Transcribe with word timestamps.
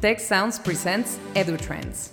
Tec 0.00 0.20
Sounds 0.20 0.58
presents 0.58 1.18
EduTrends. 1.34 2.10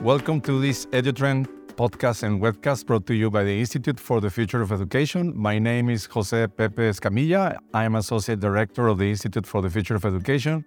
Welcome 0.00 0.40
to 0.42 0.60
this 0.60 0.86
EduTrend 0.86 1.48
podcast 1.74 2.22
and 2.22 2.40
webcast 2.40 2.86
brought 2.86 3.04
to 3.08 3.14
you 3.14 3.28
by 3.28 3.42
the 3.42 3.58
Institute 3.58 3.98
for 3.98 4.20
the 4.20 4.30
Future 4.30 4.62
of 4.62 4.70
Education. 4.70 5.32
My 5.36 5.58
name 5.58 5.90
is 5.90 6.06
José 6.06 6.48
Pepe 6.56 6.82
Escamilla. 6.82 7.58
I 7.74 7.82
am 7.82 7.96
Associate 7.96 8.38
Director 8.38 8.86
of 8.86 8.98
the 8.98 9.10
Institute 9.10 9.46
for 9.48 9.62
the 9.62 9.70
Future 9.70 9.96
of 9.96 10.04
Education. 10.04 10.64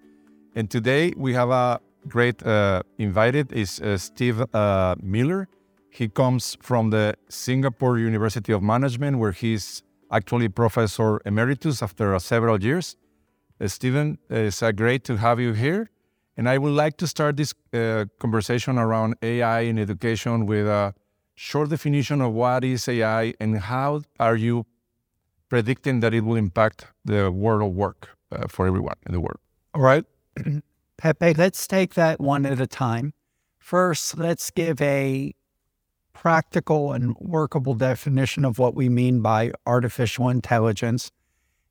And 0.56 0.70
today 0.70 1.14
we 1.16 1.34
have 1.36 1.50
a 1.52 1.80
great 2.08 2.44
uh, 2.46 2.84
invited 2.98 3.52
is 3.52 3.80
uh, 3.80 3.98
Steve 3.98 4.44
uh, 4.54 4.96
Miller. 5.02 5.48
He 5.90 6.08
comes 6.08 6.58
from 6.62 6.90
the 6.90 7.16
Singapore 7.30 7.98
University 7.98 8.54
of 8.54 8.62
Management, 8.62 9.20
where 9.20 9.32
he's 9.32 9.84
actually 10.12 10.50
professor 10.50 11.22
emeritus 11.26 11.82
after 11.82 12.16
uh, 12.16 12.20
several 12.20 12.62
years. 12.62 12.96
Uh, 13.60 13.68
Steven, 13.68 14.18
it's 14.30 14.64
uh, 14.64 14.72
great 14.72 15.04
to 15.06 15.18
have 15.18 15.40
you 15.40 15.54
here. 15.54 15.90
And 16.38 16.48
I 16.48 16.58
would 16.58 16.74
like 16.74 16.98
to 16.98 17.08
start 17.08 17.36
this 17.38 17.54
conversation 18.20 18.78
around 18.78 19.16
AI 19.22 19.62
in 19.62 19.78
education 19.78 20.46
with 20.46 20.66
a 20.66 20.94
short 21.36 21.70
definition 21.70 22.22
of 22.22 22.34
what 22.34 22.64
is 22.64 22.88
AI 22.88 23.34
and 23.40 23.60
how 23.60 24.02
are 24.20 24.38
you 24.38 24.66
predicting 25.50 26.00
that 26.00 26.14
it 26.14 26.22
will 26.22 26.38
impact 26.38 26.88
the 27.04 27.30
world 27.30 27.62
of 27.62 27.76
work 27.76 28.10
for 28.48 28.66
everyone 28.66 28.96
in 29.06 29.12
the 29.12 29.20
world. 29.20 29.40
All 29.76 29.82
right. 29.82 30.06
Pepe, 31.02 31.34
let's 31.34 31.66
take 31.66 31.96
that 31.96 32.22
one 32.22 32.46
at 32.46 32.62
a 32.62 32.68
time. 32.68 33.12
First, 33.58 34.20
let's 34.20 34.52
give 34.52 34.80
a 34.84 35.34
practical 36.14 36.94
and 36.94 37.16
workable 37.18 37.74
definition 37.74 38.46
of 38.46 38.60
what 38.60 38.76
we 38.76 38.88
mean 38.88 39.20
by 39.20 39.52
artificial 39.66 40.30
intelligence. 40.30 41.12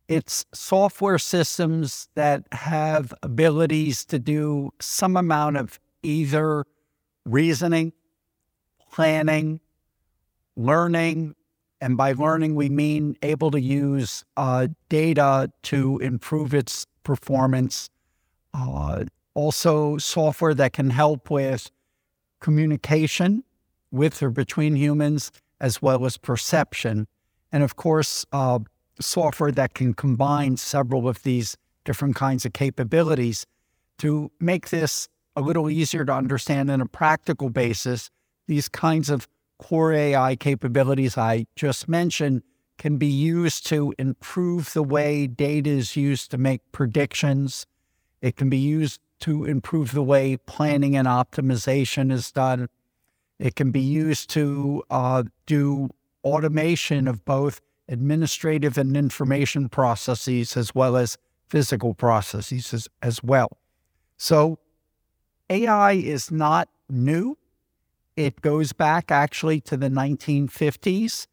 It's 0.09 0.45
software 0.53 1.19
systems 1.19 2.09
that 2.17 2.43
have 2.51 3.15
abilities 3.23 4.05
to 4.07 4.19
do 4.19 4.73
some 4.81 5.17
amount 5.17 5.59
of 5.59 5.79
either 6.03 6.65
reasoning, 7.25 7.93
planning, 8.91 9.61
learning, 10.57 11.37
and 11.81 11.97
by 11.97 12.15
learning, 12.15 12.57
we 12.57 12.69
mean 12.69 13.17
able 13.23 13.53
to 13.53 13.61
use 13.61 14.25
uh, 14.37 14.67
data 14.89 15.53
to 15.63 15.99
improve 15.99 16.53
its 16.53 16.85
performance. 17.05 17.89
Uh, 18.53 19.05
also 19.35 19.99
software 19.99 20.55
that 20.55 20.73
can 20.73 20.91
help 20.91 21.31
with 21.31 21.71
communication 22.41 23.45
with 23.91 24.23
or 24.23 24.31
between 24.31 24.77
humans, 24.77 25.33
as 25.61 25.83
well 25.83 26.05
as 26.07 26.17
perception. 26.17 27.07
And 27.53 27.63
of 27.63 27.77
course, 27.77 28.25
uh, 28.33 28.61
software 29.01 29.53
that 29.53 29.75
can 29.75 29.95
combine 29.95 30.57
several 30.57 31.09
of 31.09 31.23
these 31.23 31.57
different 31.85 32.17
kinds 32.17 32.45
of 32.45 32.53
capabilities 32.53 33.47
to 33.99 34.31
make 34.41 34.71
this 34.71 35.09
a 35.37 35.41
little 35.41 35.71
easier 35.71 36.05
to 36.05 36.13
understand 36.13 36.71
on 36.71 36.81
a 36.81 36.87
practical 36.87 37.51
basis. 37.51 38.11
These 38.47 38.69
kinds 38.69 39.11
of 39.11 39.29
core 39.59 39.93
AI 39.93 40.37
capabilities 40.37 41.19
I 41.19 41.47
just 41.57 41.89
mentioned 41.89 42.43
can 42.79 42.97
be 42.97 43.07
used 43.07 43.67
to 43.67 43.93
improve 43.99 44.73
the 44.73 44.83
way 44.83 45.27
data 45.27 45.69
is 45.69 45.97
used 45.97 46.31
to 46.31 46.39
make 46.39 46.61
predictions. 46.73 47.67
It 48.23 48.37
can 48.37 48.49
be 48.49 48.57
used 48.57 49.01
to 49.21 49.45
improve 49.45 49.93
the 49.93 50.03
way 50.03 50.37
planning 50.37 50.97
and 50.97 51.07
optimization 51.07 52.11
is 52.13 52.33
done. 52.33 52.69
It 53.39 53.57
can 53.57 53.71
be 53.71 53.81
used 53.81 54.31
to 54.31 54.83
uh, 54.91 55.25
do 55.47 55.91
automation 56.25 57.09
of 57.09 57.25
both 57.25 57.61
administrative 57.89 58.79
and 58.79 58.97
information 58.97 59.69
processes 59.69 60.57
as 60.57 60.75
well 60.75 60.97
as 60.97 61.19
physical 61.49 61.95
processes 61.95 62.73
as, 62.73 62.89
as 63.03 63.23
well. 63.23 63.59
So 64.17 64.59
AI 65.49 65.93
is 65.93 66.31
not 66.31 66.69
new. 66.89 67.37
It 68.17 68.41
goes 68.41 68.73
back 68.73 69.11
actually 69.11 69.61
to 69.63 69.77
the 69.77 69.89
1950s. 69.89 71.27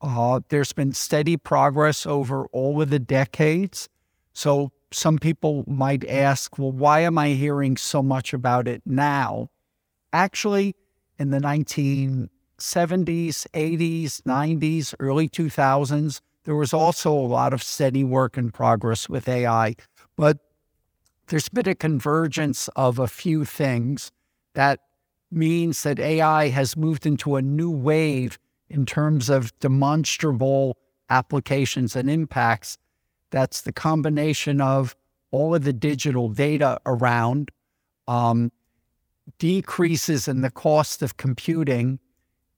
Uh, 0.00 0.40
there's 0.48 0.72
been 0.72 0.92
steady 0.92 1.36
progress 1.36 2.06
over 2.06 2.46
all 2.46 2.80
of 2.80 2.90
the 2.90 2.98
decades. 2.98 3.88
So 4.32 4.72
some 4.90 5.18
people 5.18 5.64
might 5.66 6.00
mm-hmm. 6.00 6.16
ask, 6.16 6.58
well, 6.58 6.72
why 6.72 7.00
am 7.00 7.18
I 7.18 7.30
hearing 7.30 7.76
so 7.76 8.02
much 8.02 8.32
about 8.32 8.68
it 8.68 8.82
now? 8.86 9.50
Actually, 10.12 10.74
in 11.18 11.30
the 11.30 11.38
1970s, 11.38 12.28
80s, 12.58 14.22
90s, 14.22 14.94
early 14.98 15.28
2000s, 15.28 16.20
there 16.44 16.54
was 16.54 16.72
also 16.72 17.12
a 17.12 17.28
lot 17.28 17.52
of 17.52 17.62
steady 17.62 18.04
work 18.04 18.38
in 18.38 18.50
progress 18.50 19.08
with 19.08 19.28
AI. 19.28 19.74
But 20.16 20.38
there's 21.26 21.50
been 21.50 21.68
a 21.68 21.74
convergence 21.74 22.68
of 22.68 22.98
a 22.98 23.06
few 23.06 23.44
things 23.44 24.10
that 24.54 24.80
means 25.30 25.82
that 25.82 25.98
AI 25.98 26.48
has 26.48 26.76
moved 26.76 27.04
into 27.04 27.36
a 27.36 27.42
new 27.42 27.70
wave 27.70 28.38
in 28.70 28.86
terms 28.86 29.28
of 29.28 29.56
demonstrable 29.60 30.78
applications 31.10 31.94
and 31.94 32.08
impacts 32.10 32.78
that's 33.30 33.60
the 33.60 33.72
combination 33.72 34.60
of 34.60 34.96
all 35.30 35.54
of 35.54 35.64
the 35.64 35.72
digital 35.72 36.28
data 36.28 36.80
around, 36.86 37.50
um, 38.06 38.50
decreases 39.38 40.26
in 40.26 40.40
the 40.40 40.50
cost 40.50 41.02
of 41.02 41.16
computing, 41.16 41.98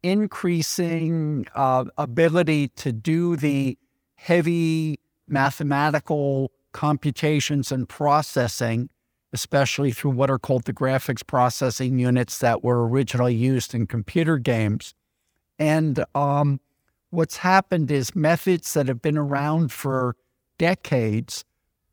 increasing 0.03 1.47
uh, 1.55 1.85
ability 1.99 2.69
to 2.69 2.93
do 2.93 3.37
the 3.37 3.77
heavy 4.15 5.01
mathematical 5.27 6.53
computations 6.73 7.73
and 7.73 7.89
processing, 7.89 8.89
especially 9.33 9.91
through 9.91 10.13
what 10.13 10.31
are 10.31 10.39
called 10.39 10.65
the 10.65 10.73
graphics 10.73 11.27
processing 11.27 11.99
units 11.99 12.39
that 12.39 12.63
were 12.63 12.87
originally 12.87 13.35
used 13.35 13.75
in 13.75 13.87
computer 13.87 14.39
games. 14.39 14.95
And 15.59 16.05
um, 16.15 16.61
what's 17.11 17.39
happened 17.39 17.91
is 17.91 18.15
methods 18.15 18.73
that 18.75 18.89
have 18.89 19.03
been 19.03 19.19
around 19.19 19.73
for 19.73 20.17
decades, 20.61 21.47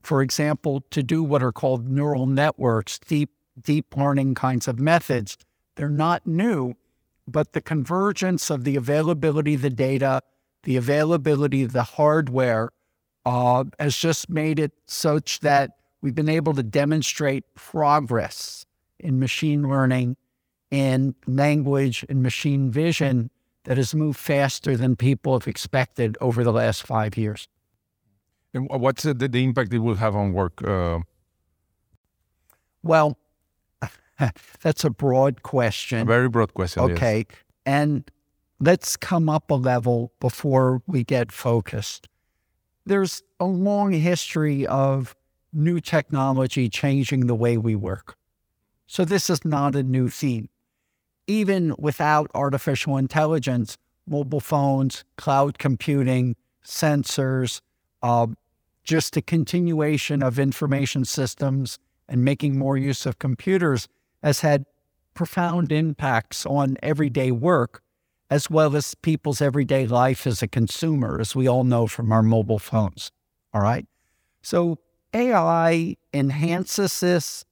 for 0.03 0.21
example, 0.21 0.83
to 0.91 1.01
do 1.01 1.23
what 1.23 1.41
are 1.41 1.53
called 1.53 1.89
neural 1.89 2.25
networks, 2.25 2.99
deep, 2.99 3.29
deep 3.61 3.95
learning 3.95 4.35
kinds 4.35 4.67
of 4.67 4.77
methods. 4.77 5.37
They're 5.75 5.87
not 5.87 6.27
new, 6.27 6.75
but 7.25 7.53
the 7.53 7.61
convergence 7.61 8.49
of 8.49 8.65
the 8.65 8.75
availability 8.75 9.53
of 9.53 9.61
the 9.61 9.69
data, 9.69 10.21
the 10.63 10.75
availability 10.75 11.63
of 11.63 11.71
the 11.71 11.83
hardware, 11.83 12.71
uh, 13.25 13.63
has 13.79 13.95
just 13.95 14.29
made 14.29 14.59
it 14.59 14.73
such 14.85 15.39
that 15.39 15.77
we've 16.01 16.15
been 16.15 16.27
able 16.27 16.53
to 16.53 16.63
demonstrate 16.63 17.45
progress 17.55 18.65
in 18.99 19.17
machine 19.17 19.69
learning, 19.69 20.17
in 20.71 21.15
language, 21.25 22.05
and 22.09 22.21
machine 22.21 22.69
vision 22.69 23.29
that 23.63 23.77
has 23.77 23.95
moved 23.95 24.19
faster 24.19 24.75
than 24.75 24.97
people 24.97 25.39
have 25.39 25.47
expected 25.47 26.17
over 26.19 26.43
the 26.43 26.51
last 26.51 26.85
five 26.85 27.15
years. 27.15 27.47
And 28.53 28.67
what's 28.69 29.03
the, 29.03 29.13
the 29.13 29.43
impact 29.43 29.73
it 29.73 29.79
will 29.79 29.95
have 29.95 30.15
on 30.15 30.33
work? 30.33 30.63
Uh... 30.63 30.99
Well, 32.83 33.17
that's 34.61 34.83
a 34.83 34.89
broad 34.89 35.43
question. 35.43 35.99
A 35.99 36.05
very 36.05 36.29
broad 36.29 36.53
question. 36.53 36.83
Okay. 36.83 37.25
Yes. 37.29 37.37
And 37.65 38.09
let's 38.59 38.95
come 38.97 39.29
up 39.29 39.51
a 39.51 39.55
level 39.55 40.13
before 40.19 40.81
we 40.87 41.03
get 41.03 41.31
focused. 41.31 42.07
There's 42.85 43.21
a 43.39 43.45
long 43.45 43.91
history 43.91 44.65
of 44.65 45.15
new 45.53 45.79
technology 45.79 46.69
changing 46.69 47.27
the 47.27 47.35
way 47.35 47.57
we 47.57 47.75
work. 47.75 48.15
So 48.87 49.03
this 49.03 49.29
is 49.29 49.43
not 49.43 49.75
a 49.75 49.83
new 49.83 50.07
theme. 50.07 50.49
Even 51.27 51.75
without 51.77 52.31
artificial 52.33 52.95
intelligence, 52.95 53.77
mobile 54.07 54.39
phones, 54.39 55.03
cloud 55.17 55.59
computing, 55.59 56.37
sensors, 56.63 57.59
uh, 58.07 58.27
just 58.83 59.17
a 59.17 59.21
continuation 59.21 60.23
of 60.23 60.39
information 60.39 61.03
systems 61.03 61.77
and 62.07 62.23
making 62.23 62.57
more 62.57 62.77
use 62.77 63.05
of 63.05 63.19
computers 63.19 63.89
has 64.23 64.39
had 64.39 64.65
profound 65.13 65.71
impacts 65.71 66.45
on 66.45 66.77
everyday 66.81 67.31
work 67.31 67.81
as 68.29 68.49
well 68.49 68.75
as 68.75 68.95
people's 68.95 69.41
everyday 69.41 69.85
life 69.85 70.25
as 70.25 70.41
a 70.41 70.47
consumer, 70.47 71.19
as 71.19 71.35
we 71.35 71.47
all 71.47 71.63
know 71.63 71.87
from 71.87 72.11
our 72.11 72.23
mobile 72.23 72.59
phones. 72.59 73.11
All 73.53 73.61
right. 73.61 73.85
So 74.41 74.79
AI 75.13 75.97
enhances 76.13 76.99
this, 76.99 77.45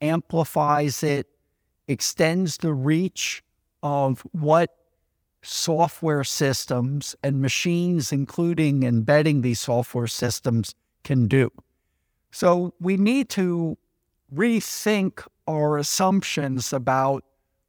amplifies 0.00 1.02
it, 1.02 1.28
extends 1.88 2.58
the 2.58 2.72
reach 2.72 3.42
of 3.82 4.20
what 4.32 4.70
software 5.44 6.24
systems 6.24 7.14
and 7.22 7.40
machines, 7.40 8.12
including 8.12 8.82
embedding 8.82 9.42
these 9.42 9.60
software 9.60 10.06
systems, 10.06 10.74
can 11.04 11.28
do. 11.28 11.50
So 12.30 12.74
we 12.80 12.96
need 12.96 13.28
to 13.30 13.78
rethink 14.34 15.26
our 15.46 15.76
assumptions 15.78 16.72
about 16.72 17.24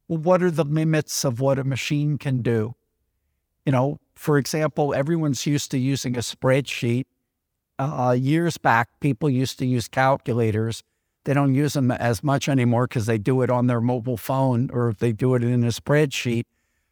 well, 0.08 0.18
what 0.20 0.42
are 0.42 0.50
the 0.50 0.64
limits 0.64 1.24
of 1.24 1.40
what 1.40 1.58
a 1.58 1.64
machine 1.64 2.16
can 2.16 2.42
do? 2.42 2.74
You 3.64 3.72
know, 3.72 3.98
for 4.14 4.38
example, 4.38 4.94
everyone's 4.94 5.46
used 5.46 5.70
to 5.72 5.78
using 5.78 6.16
a 6.16 6.20
spreadsheet. 6.20 7.06
Uh, 7.78 8.16
years 8.18 8.56
back, 8.56 8.88
people 9.00 9.28
used 9.28 9.58
to 9.58 9.66
use 9.66 9.88
calculators. 9.88 10.82
They 11.24 11.34
don't 11.34 11.54
use 11.54 11.72
them 11.72 11.90
as 11.90 12.22
much 12.22 12.48
anymore 12.48 12.86
because 12.86 13.06
they 13.06 13.18
do 13.18 13.42
it 13.42 13.50
on 13.50 13.66
their 13.66 13.80
mobile 13.80 14.16
phone 14.16 14.70
or 14.72 14.94
they 14.96 15.12
do 15.12 15.34
it 15.34 15.42
in 15.42 15.64
a 15.64 15.68
spreadsheet. 15.68 16.44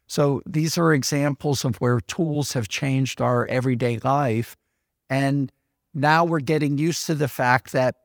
So 0.07 0.41
these 0.45 0.77
are 0.77 0.93
examples 0.93 1.65
of 1.65 1.77
where 1.77 1.99
tools 1.99 2.53
have 2.53 2.67
changed 2.67 3.21
our 3.21 3.45
everyday 3.47 3.99
life. 3.99 4.55
And 5.09 5.51
now 5.93 6.25
we're 6.25 6.39
getting 6.39 6.77
used 6.77 7.05
to 7.07 7.15
the 7.15 7.27
fact 7.27 7.71
that, 7.71 7.95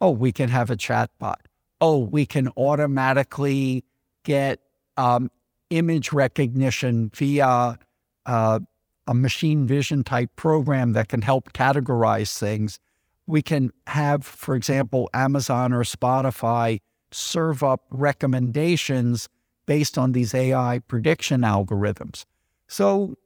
oh, 0.00 0.10
we 0.10 0.32
can 0.32 0.48
have 0.48 0.70
a 0.70 0.76
chatbot. 0.76 1.36
Oh, 1.80 1.98
we 1.98 2.26
can 2.26 2.48
automatically 2.56 3.84
get 4.24 4.60
um, 4.96 5.30
image 5.70 6.12
recognition 6.12 7.10
via 7.14 7.78
uh, 8.26 8.60
a 9.06 9.14
machine 9.14 9.66
vision 9.66 10.04
type 10.04 10.30
program 10.36 10.92
that 10.92 11.08
can 11.08 11.22
help 11.22 11.52
categorize 11.52 12.38
things. 12.38 12.78
We 13.26 13.42
can 13.42 13.72
have, 13.86 14.24
for 14.24 14.54
example, 14.54 15.08
Amazon 15.14 15.72
or 15.72 15.84
Spotify 15.84 16.80
serve 17.10 17.62
up 17.62 17.82
recommendations 17.90 19.28
based 19.70 19.96
on 19.96 20.10
these 20.10 20.34
AI 20.34 20.80
prediction 20.88 21.42
algorithms. 21.42 22.24
So 22.66 23.16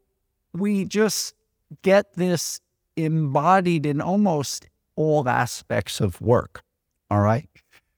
we 0.53 0.85
just 0.85 1.35
get 1.81 2.13
this 2.17 2.61
embodied 2.97 3.87
in 3.87 4.03
almost 4.03 4.69
all 4.95 5.27
aspects 5.27 6.03
of 6.03 6.21
work. 6.21 6.63
All 7.11 7.23
right. 7.23 7.49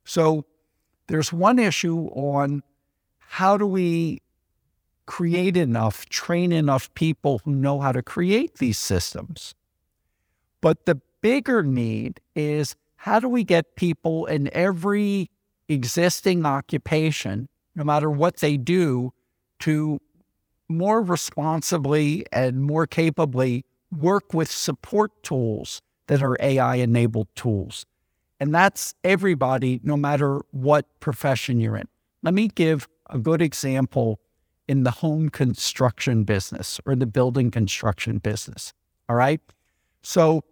So 0.04 0.44
there's 1.08 1.32
one 1.32 1.58
issue 1.58 2.06
on 2.14 2.62
how 3.18 3.56
do 3.56 3.66
we 3.66 4.22
create 5.06 5.56
enough, 5.56 6.08
train 6.08 6.52
enough 6.52 6.94
people 6.94 7.40
who 7.44 7.50
know 7.50 7.80
how 7.80 7.90
to 7.90 8.00
create 8.00 8.58
these 8.58 8.78
systems. 8.78 9.56
But 10.60 10.86
the 10.86 11.00
bigger 11.20 11.64
need 11.64 12.20
is 12.36 12.76
how 12.94 13.18
do 13.18 13.28
we 13.28 13.42
get 13.42 13.74
people 13.74 14.24
in 14.26 14.48
every 14.52 15.32
existing 15.68 16.46
occupation 16.46 17.48
no 17.76 17.84
matter 17.84 18.10
what 18.10 18.38
they 18.38 18.56
do, 18.56 19.12
to 19.60 20.00
more 20.68 21.02
responsibly 21.02 22.26
and 22.32 22.62
more 22.62 22.86
capably 22.86 23.64
work 23.96 24.34
with 24.34 24.50
support 24.50 25.22
tools 25.22 25.80
that 26.08 26.22
are 26.22 26.36
AI 26.40 26.76
enabled 26.76 27.28
tools. 27.36 27.86
And 28.40 28.54
that's 28.54 28.94
everybody, 29.04 29.80
no 29.82 29.96
matter 29.96 30.40
what 30.50 30.86
profession 31.00 31.60
you're 31.60 31.76
in. 31.76 31.88
Let 32.22 32.34
me 32.34 32.48
give 32.48 32.88
a 33.08 33.18
good 33.18 33.40
example 33.40 34.20
in 34.68 34.82
the 34.82 34.90
home 34.90 35.28
construction 35.28 36.24
business 36.24 36.80
or 36.84 36.92
in 36.92 36.98
the 36.98 37.06
building 37.06 37.50
construction 37.50 38.18
business. 38.18 38.72
All 39.08 39.16
right. 39.16 39.40
So 40.02 40.42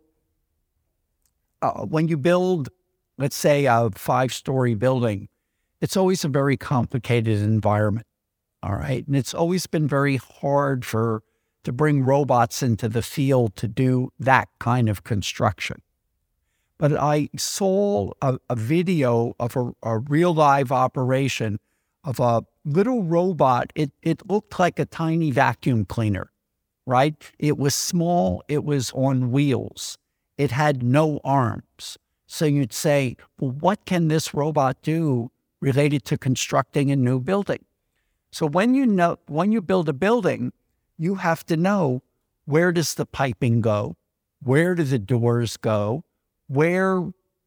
uh, 1.63 1.85
when 1.85 2.09
you 2.09 2.17
build, 2.17 2.69
let's 3.19 3.37
say, 3.37 3.67
a 3.67 3.91
five 3.95 4.33
story 4.33 4.75
building, 4.75 5.29
it's 5.85 5.99
always 5.99 6.25
a 6.25 6.29
very 6.29 6.57
complicated 6.57 7.43
environment. 7.43 8.07
All 8.63 8.73
right. 8.73 9.07
And 9.07 9.15
it's 9.15 9.35
always 9.35 9.67
been 9.67 9.87
very 9.87 10.17
hard 10.17 10.83
for 10.83 11.23
to 11.65 11.73
bring 11.73 12.03
robots 12.03 12.63
into 12.63 12.89
the 12.89 13.03
field 13.03 13.55
to 13.57 13.69
do 13.69 14.11
that 14.19 14.49
kind 14.59 14.89
of 14.89 15.05
construction. 15.05 15.83
But 16.79 16.95
I 16.95 17.29
saw 17.37 18.13
a, 18.23 18.39
a 18.49 18.57
video 18.57 19.35
of 19.39 19.57
a, 19.57 19.73
a, 19.83 19.99
real 19.99 20.33
live 20.33 20.73
operation 20.73 21.61
of 22.03 22.19
a 22.19 22.45
little 22.65 23.03
robot. 23.03 23.71
It, 23.75 23.93
it 24.03 24.27
looked 24.27 24.59
like 24.59 24.79
a 24.79 24.87
tiny 24.87 25.33
vacuum 25.33 25.85
cleaner, 25.85 26.31
right? 26.87 27.15
It 27.39 27.59
was 27.59 27.75
small, 27.75 28.43
it 28.49 28.65
was 28.65 28.91
on 28.93 29.31
wheels, 29.31 29.99
it 30.39 30.51
had 30.51 30.83
no 30.83 31.21
arms. 31.25 31.99
So 32.27 32.47
you'd 32.47 32.73
say, 32.73 33.19
well, 33.39 33.51
what 33.51 33.85
can 33.85 34.09
this 34.09 34.33
robot 34.33 34.79
do 34.83 35.31
related 35.65 36.05
to 36.05 36.19
constructing 36.19 36.91
a 36.91 36.97
new 36.97 37.19
building. 37.19 37.65
So 38.31 38.47
when 38.47 38.75
you 38.75 38.85
know 38.85 39.17
when 39.29 39.51
you 39.51 39.63
build 39.63 39.89
a 39.89 39.95
building, 39.95 40.53
you 40.99 41.15
have 41.15 41.47
to 41.47 41.57
know 41.57 42.03
where 42.45 42.71
does 42.71 42.95
the 42.95 43.07
piping 43.07 43.63
go? 43.63 43.97
Where 44.43 44.75
do 44.75 44.83
the 44.83 44.99
doors 44.99 45.57
go? 45.57 46.05
Where, 46.49 46.97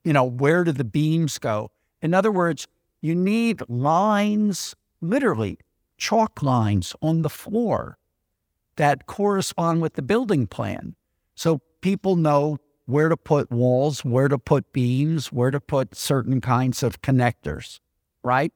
you 0.03 0.13
know, 0.13 0.23
where 0.23 0.63
do 0.63 0.71
the 0.71 0.83
beams 0.83 1.37
go? 1.37 1.69
In 2.01 2.15
other 2.15 2.31
words, 2.31 2.67
you 3.01 3.13
need 3.13 3.61
lines, 3.69 4.73
literally 4.99 5.59
chalk 5.99 6.41
lines 6.41 6.95
on 7.03 7.21
the 7.21 7.29
floor 7.29 7.99
that 8.77 9.05
correspond 9.05 9.81
with 9.83 9.93
the 9.93 10.01
building 10.01 10.47
plan. 10.47 10.95
So 11.35 11.61
people 11.81 12.15
know 12.15 12.57
where 12.87 13.09
to 13.09 13.17
put 13.17 13.51
walls, 13.51 14.03
where 14.03 14.27
to 14.27 14.39
put 14.39 14.73
beams, 14.73 15.31
where 15.31 15.51
to 15.51 15.59
put 15.59 15.95
certain 15.95 16.41
kinds 16.41 16.81
of 16.81 17.03
connectors 17.03 17.79
right? 18.27 18.53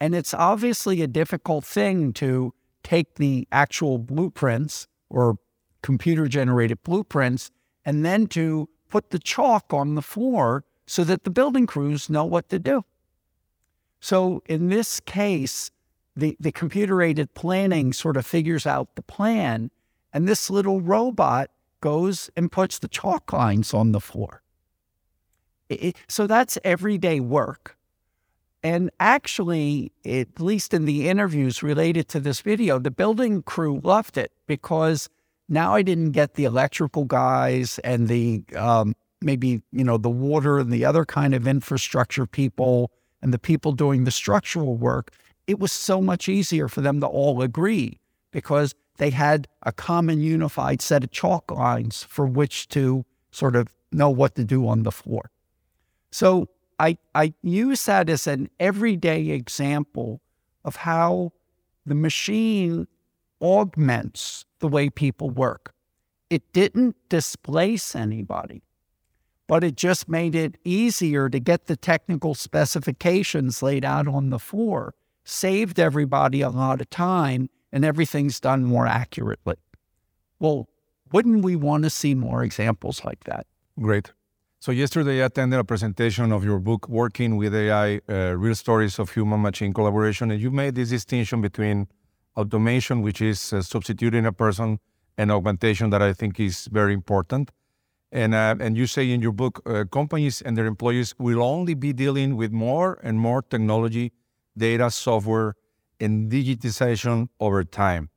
And 0.00 0.14
it's 0.14 0.34
obviously 0.34 1.00
a 1.00 1.06
difficult 1.06 1.64
thing 1.64 2.12
to 2.14 2.52
take 2.82 3.14
the 3.14 3.46
actual 3.50 3.98
blueprints 3.98 4.86
or 5.08 5.38
computer 5.82 6.26
generated 6.28 6.82
blueprints 6.82 7.50
and 7.84 8.04
then 8.04 8.26
to 8.26 8.68
put 8.90 9.10
the 9.10 9.18
chalk 9.18 9.72
on 9.72 9.94
the 9.94 10.02
floor 10.02 10.64
so 10.86 11.04
that 11.04 11.24
the 11.24 11.30
building 11.30 11.66
crews 11.66 12.10
know 12.10 12.24
what 12.24 12.48
to 12.48 12.58
do. 12.58 12.84
So 14.00 14.42
in 14.46 14.68
this 14.68 15.00
case, 15.00 15.70
the, 16.16 16.36
the 16.38 16.52
computer 16.52 17.00
aided 17.00 17.34
planning 17.34 17.92
sort 17.92 18.16
of 18.16 18.26
figures 18.26 18.66
out 18.66 18.94
the 18.94 19.02
plan, 19.02 19.70
and 20.12 20.28
this 20.28 20.50
little 20.50 20.80
robot 20.80 21.50
goes 21.80 22.30
and 22.36 22.52
puts 22.52 22.78
the 22.78 22.88
chalk 22.88 23.32
lines 23.32 23.74
on 23.74 23.92
the 23.92 24.00
floor. 24.00 24.42
It, 25.68 25.96
so 26.08 26.26
that's 26.26 26.58
everyday 26.64 27.20
work. 27.20 27.76
And 28.64 28.90
actually, 28.98 29.92
at 30.06 30.40
least 30.40 30.72
in 30.72 30.86
the 30.86 31.10
interviews 31.10 31.62
related 31.62 32.08
to 32.08 32.18
this 32.18 32.40
video, 32.40 32.78
the 32.78 32.90
building 32.90 33.42
crew 33.42 33.78
loved 33.84 34.16
it 34.16 34.32
because 34.46 35.10
now 35.50 35.74
I 35.74 35.82
didn't 35.82 36.12
get 36.12 36.34
the 36.34 36.44
electrical 36.44 37.04
guys 37.04 37.78
and 37.80 38.08
the 38.08 38.42
um, 38.56 38.96
maybe, 39.20 39.60
you 39.70 39.84
know, 39.84 39.98
the 39.98 40.08
water 40.08 40.58
and 40.58 40.72
the 40.72 40.82
other 40.82 41.04
kind 41.04 41.34
of 41.34 41.46
infrastructure 41.46 42.24
people 42.24 42.90
and 43.20 43.34
the 43.34 43.38
people 43.38 43.72
doing 43.72 44.04
the 44.04 44.10
structural 44.10 44.76
work. 44.76 45.12
It 45.46 45.58
was 45.58 45.70
so 45.70 46.00
much 46.00 46.26
easier 46.26 46.66
for 46.66 46.80
them 46.80 47.00
to 47.00 47.06
all 47.06 47.42
agree 47.42 48.00
because 48.30 48.74
they 48.96 49.10
had 49.10 49.46
a 49.64 49.72
common 49.72 50.22
unified 50.22 50.80
set 50.80 51.04
of 51.04 51.10
chalk 51.10 51.50
lines 51.50 52.02
for 52.02 52.24
which 52.24 52.68
to 52.68 53.04
sort 53.30 53.56
of 53.56 53.68
know 53.92 54.08
what 54.08 54.36
to 54.36 54.44
do 54.44 54.66
on 54.66 54.84
the 54.84 54.92
floor. 54.92 55.30
So 56.10 56.48
I, 56.78 56.98
I 57.14 57.34
use 57.42 57.84
that 57.86 58.08
as 58.08 58.26
an 58.26 58.50
everyday 58.58 59.30
example 59.30 60.20
of 60.64 60.76
how 60.76 61.32
the 61.86 61.94
machine 61.94 62.86
augments 63.40 64.44
the 64.58 64.68
way 64.68 64.88
people 64.88 65.30
work. 65.30 65.74
It 66.30 66.52
didn't 66.52 66.96
displace 67.08 67.94
anybody, 67.94 68.62
but 69.46 69.62
it 69.62 69.76
just 69.76 70.08
made 70.08 70.34
it 70.34 70.56
easier 70.64 71.28
to 71.28 71.38
get 71.38 71.66
the 71.66 71.76
technical 71.76 72.34
specifications 72.34 73.62
laid 73.62 73.84
out 73.84 74.08
on 74.08 74.30
the 74.30 74.38
floor, 74.38 74.94
saved 75.24 75.78
everybody 75.78 76.40
a 76.40 76.48
lot 76.48 76.80
of 76.80 76.90
time, 76.90 77.50
and 77.70 77.84
everything's 77.84 78.40
done 78.40 78.64
more 78.64 78.86
accurately. 78.86 79.56
Well, 80.38 80.68
wouldn't 81.12 81.44
we 81.44 81.56
want 81.56 81.84
to 81.84 81.90
see 81.90 82.14
more 82.14 82.42
examples 82.42 83.04
like 83.04 83.24
that? 83.24 83.46
Great. 83.78 84.12
So 84.64 84.72
yesterday 84.72 85.20
I 85.20 85.26
attended 85.26 85.60
a 85.60 85.64
presentation 85.64 86.32
of 86.32 86.42
your 86.42 86.58
book, 86.58 86.88
Working 86.88 87.36
with 87.36 87.54
AI, 87.54 88.00
uh, 88.08 88.34
Real 88.34 88.54
Stories 88.54 88.98
of 88.98 89.10
Human-Machine 89.10 89.74
Collaboration, 89.74 90.30
and 90.30 90.40
you 90.40 90.50
made 90.50 90.74
this 90.74 90.88
distinction 90.88 91.42
between 91.42 91.86
automation, 92.34 93.02
which 93.02 93.20
is 93.20 93.52
uh, 93.52 93.60
substituting 93.60 94.24
a 94.24 94.32
person, 94.32 94.78
and 95.18 95.30
augmentation 95.30 95.90
that 95.90 96.00
I 96.00 96.14
think 96.14 96.40
is 96.40 96.66
very 96.72 96.94
important. 96.94 97.50
And, 98.10 98.34
uh, 98.34 98.54
and 98.58 98.74
you 98.74 98.86
say 98.86 99.10
in 99.10 99.20
your 99.20 99.32
book, 99.32 99.60
uh, 99.66 99.84
companies 99.92 100.40
and 100.40 100.56
their 100.56 100.64
employees 100.64 101.14
will 101.18 101.42
only 101.42 101.74
be 101.74 101.92
dealing 101.92 102.34
with 102.34 102.50
more 102.50 102.98
and 103.02 103.20
more 103.20 103.42
technology, 103.42 104.12
data, 104.56 104.90
software, 104.90 105.56
and 106.00 106.32
digitization 106.32 107.28
over 107.38 107.64
time. 107.64 108.08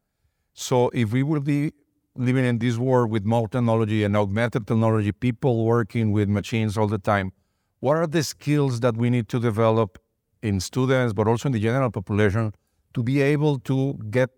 So 0.53 0.91
if 0.93 1.11
we 1.11 1.23
will 1.23 1.41
be 1.41 1.73
living 2.17 2.45
in 2.45 2.59
this 2.59 2.77
world 2.77 3.11
with 3.11 3.25
more 3.25 3.47
technology 3.47 4.03
and 4.03 4.15
augmented 4.17 4.67
technology, 4.67 5.11
people 5.11 5.65
working 5.65 6.11
with 6.11 6.29
machines 6.29 6.77
all 6.77 6.87
the 6.87 6.97
time, 6.97 7.31
what 7.79 7.97
are 7.97 8.07
the 8.07 8.23
skills 8.23 8.79
that 8.79 8.97
we 8.97 9.09
need 9.09 9.29
to 9.29 9.39
develop 9.39 9.99
in 10.41 10.59
students, 10.59 11.13
but 11.13 11.27
also 11.27 11.49
in 11.49 11.53
the 11.53 11.59
general 11.59 11.91
population, 11.91 12.53
to 12.93 13.03
be 13.03 13.21
able 13.21 13.59
to 13.59 13.99
get 14.09 14.29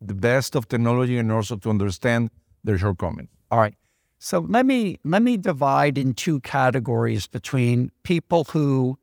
the 0.00 0.14
best 0.14 0.54
of 0.54 0.68
technology 0.68 1.16
and 1.18 1.32
also 1.32 1.56
to 1.56 1.70
understand 1.70 2.30
their 2.64 2.76
shortcomings? 2.76 3.28
All 3.50 3.58
right. 3.58 3.74
So 4.18 4.38
let 4.38 4.66
me 4.66 4.98
let 5.04 5.22
me 5.22 5.36
divide 5.36 5.98
in 5.98 6.14
two 6.14 6.40
categories 6.40 7.26
between 7.26 7.90
people 8.04 8.44
who 8.44 8.98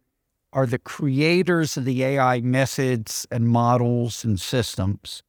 are 0.53 0.65
the 0.65 0.79
creators 0.79 1.77
of 1.77 1.85
the 1.85 2.03
AI 2.03 2.41
methods 2.41 3.27
and 3.29 3.47
models 3.47 4.23
and 4.23 4.39
systems, 4.39 5.21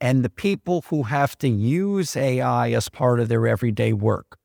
and 0.00 0.24
the 0.24 0.30
people 0.30 0.84
who 0.88 1.04
have 1.04 1.36
to 1.38 1.48
use 1.48 2.16
AI 2.16 2.70
as 2.70 2.88
part 2.88 3.20
of 3.20 3.28
their 3.28 3.46
everyday 3.46 3.92
work. 3.92 4.38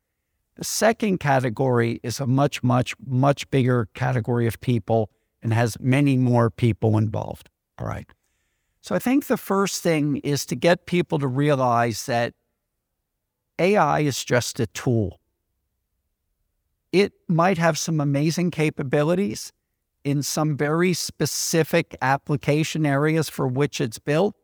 The 0.55 0.63
second 0.63 1.19
category 1.19 2.00
is 2.03 2.19
a 2.19 2.27
much, 2.27 2.63
much, 2.63 2.95
much 3.05 3.50
bigger 3.50 3.88
category 3.93 4.48
of 4.48 4.60
people 4.62 5.10
and 5.41 5.53
has 5.53 5.77
many 5.79 6.17
more 6.17 6.50
people 6.50 6.98
involved. 6.98 7.50
All 7.79 7.88
right. 7.88 8.07
So 8.81 8.95
I 8.95 9.00
think 9.00 9.27
the 9.27 9.38
first 9.38 9.81
thing 9.81 10.17
is 10.17 10.45
to 10.48 10.55
get 10.55 10.86
people 10.86 11.17
to 11.19 11.27
realize 11.27 12.05
that 12.05 12.33
AI 13.57 14.01
is 14.01 14.24
just 14.24 14.60
a 14.60 14.67
tool. 14.67 15.19
It 16.91 17.13
might 17.27 17.57
have 17.57 17.77
some 17.77 18.00
amazing 18.00 18.51
capabilities 18.51 19.51
in 20.03 20.22
some 20.22 20.57
very 20.57 20.93
specific 20.93 21.95
application 22.01 22.86
areas 22.86 23.29
for 23.29 23.48
which 23.48 23.79
it's 23.79 24.00
built. 24.00 24.36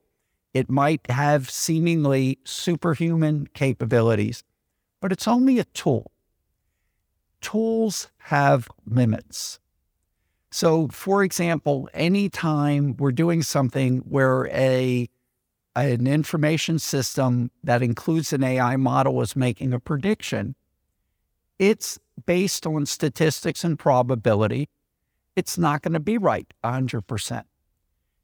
It 0.54 0.70
might 0.70 1.10
have 1.10 1.50
seemingly 1.50 2.40
superhuman 2.44 3.48
capabilities, 3.54 4.44
but 5.00 5.12
it's 5.12 5.28
only 5.28 5.60
a 5.60 5.66
tool. 5.66 6.12
Tools 7.42 8.10
have 8.18 8.68
limits. 8.86 9.60
So, 10.52 10.88
for 10.88 11.24
example, 11.24 11.90
anytime 11.94 12.98
we're 12.98 13.12
doing 13.12 13.44
something 13.44 14.00
where 14.00 14.48
a 14.48 15.10
an 15.76 16.08
information 16.08 16.80
system 16.80 17.52
that 17.64 17.82
includes 17.82 18.34
an 18.34 18.44
AI 18.44 18.76
model 18.76 19.22
is 19.22 19.36
making 19.36 19.72
a 19.72 19.80
prediction, 19.80 20.56
it's 21.58 22.00
based 22.26 22.66
on 22.66 22.86
statistics 22.86 23.64
and 23.64 23.78
probability. 23.78 24.68
It's 25.36 25.58
not 25.58 25.84
going 25.84 25.94
to 25.94 26.00
be 26.00 26.18
right 26.18 26.52
100%. 26.64 27.44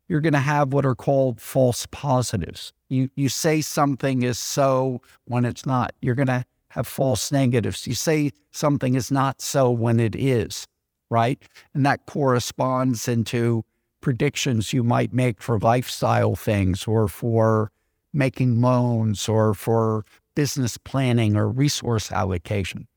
You're 0.08 0.22
going 0.22 0.34
to 0.34 0.40
have 0.40 0.74
what 0.74 0.86
are 0.86 0.96
called 0.96 1.42
false 1.42 1.88
positives. 1.88 2.74
You, 2.90 3.10
you 3.16 3.30
say 3.30 3.62
something 3.62 4.24
is 4.24 4.38
so 4.38 5.02
when 5.26 5.46
it's 5.46 5.66
not. 5.66 5.94
You're 6.02 6.16
going 6.16 6.28
to 6.28 6.46
have 6.70 6.88
false 6.88 7.32
negatives. 7.32 7.88
You 7.88 7.96
say 7.96 8.32
something 8.52 8.96
is 8.96 9.10
not 9.10 9.42
so 9.42 9.72
when 9.72 10.00
it 10.00 10.16
is, 10.16 10.68
right? 11.10 11.42
And 11.74 11.86
that 11.86 12.06
corresponds 12.06 13.08
into 13.08 13.64
predictions 14.02 14.74
you 14.74 14.84
might 14.84 15.14
make 15.14 15.42
for 15.42 15.58
lifestyle 15.58 16.36
things 16.36 16.86
or 16.86 17.08
for 17.08 17.72
making 18.14 18.62
loans 18.62 19.28
or 19.28 19.54
for 19.54 20.06
business 20.36 20.78
planning 20.78 21.36
or 21.36 21.50
resource 21.50 22.12
allocation. 22.12 22.88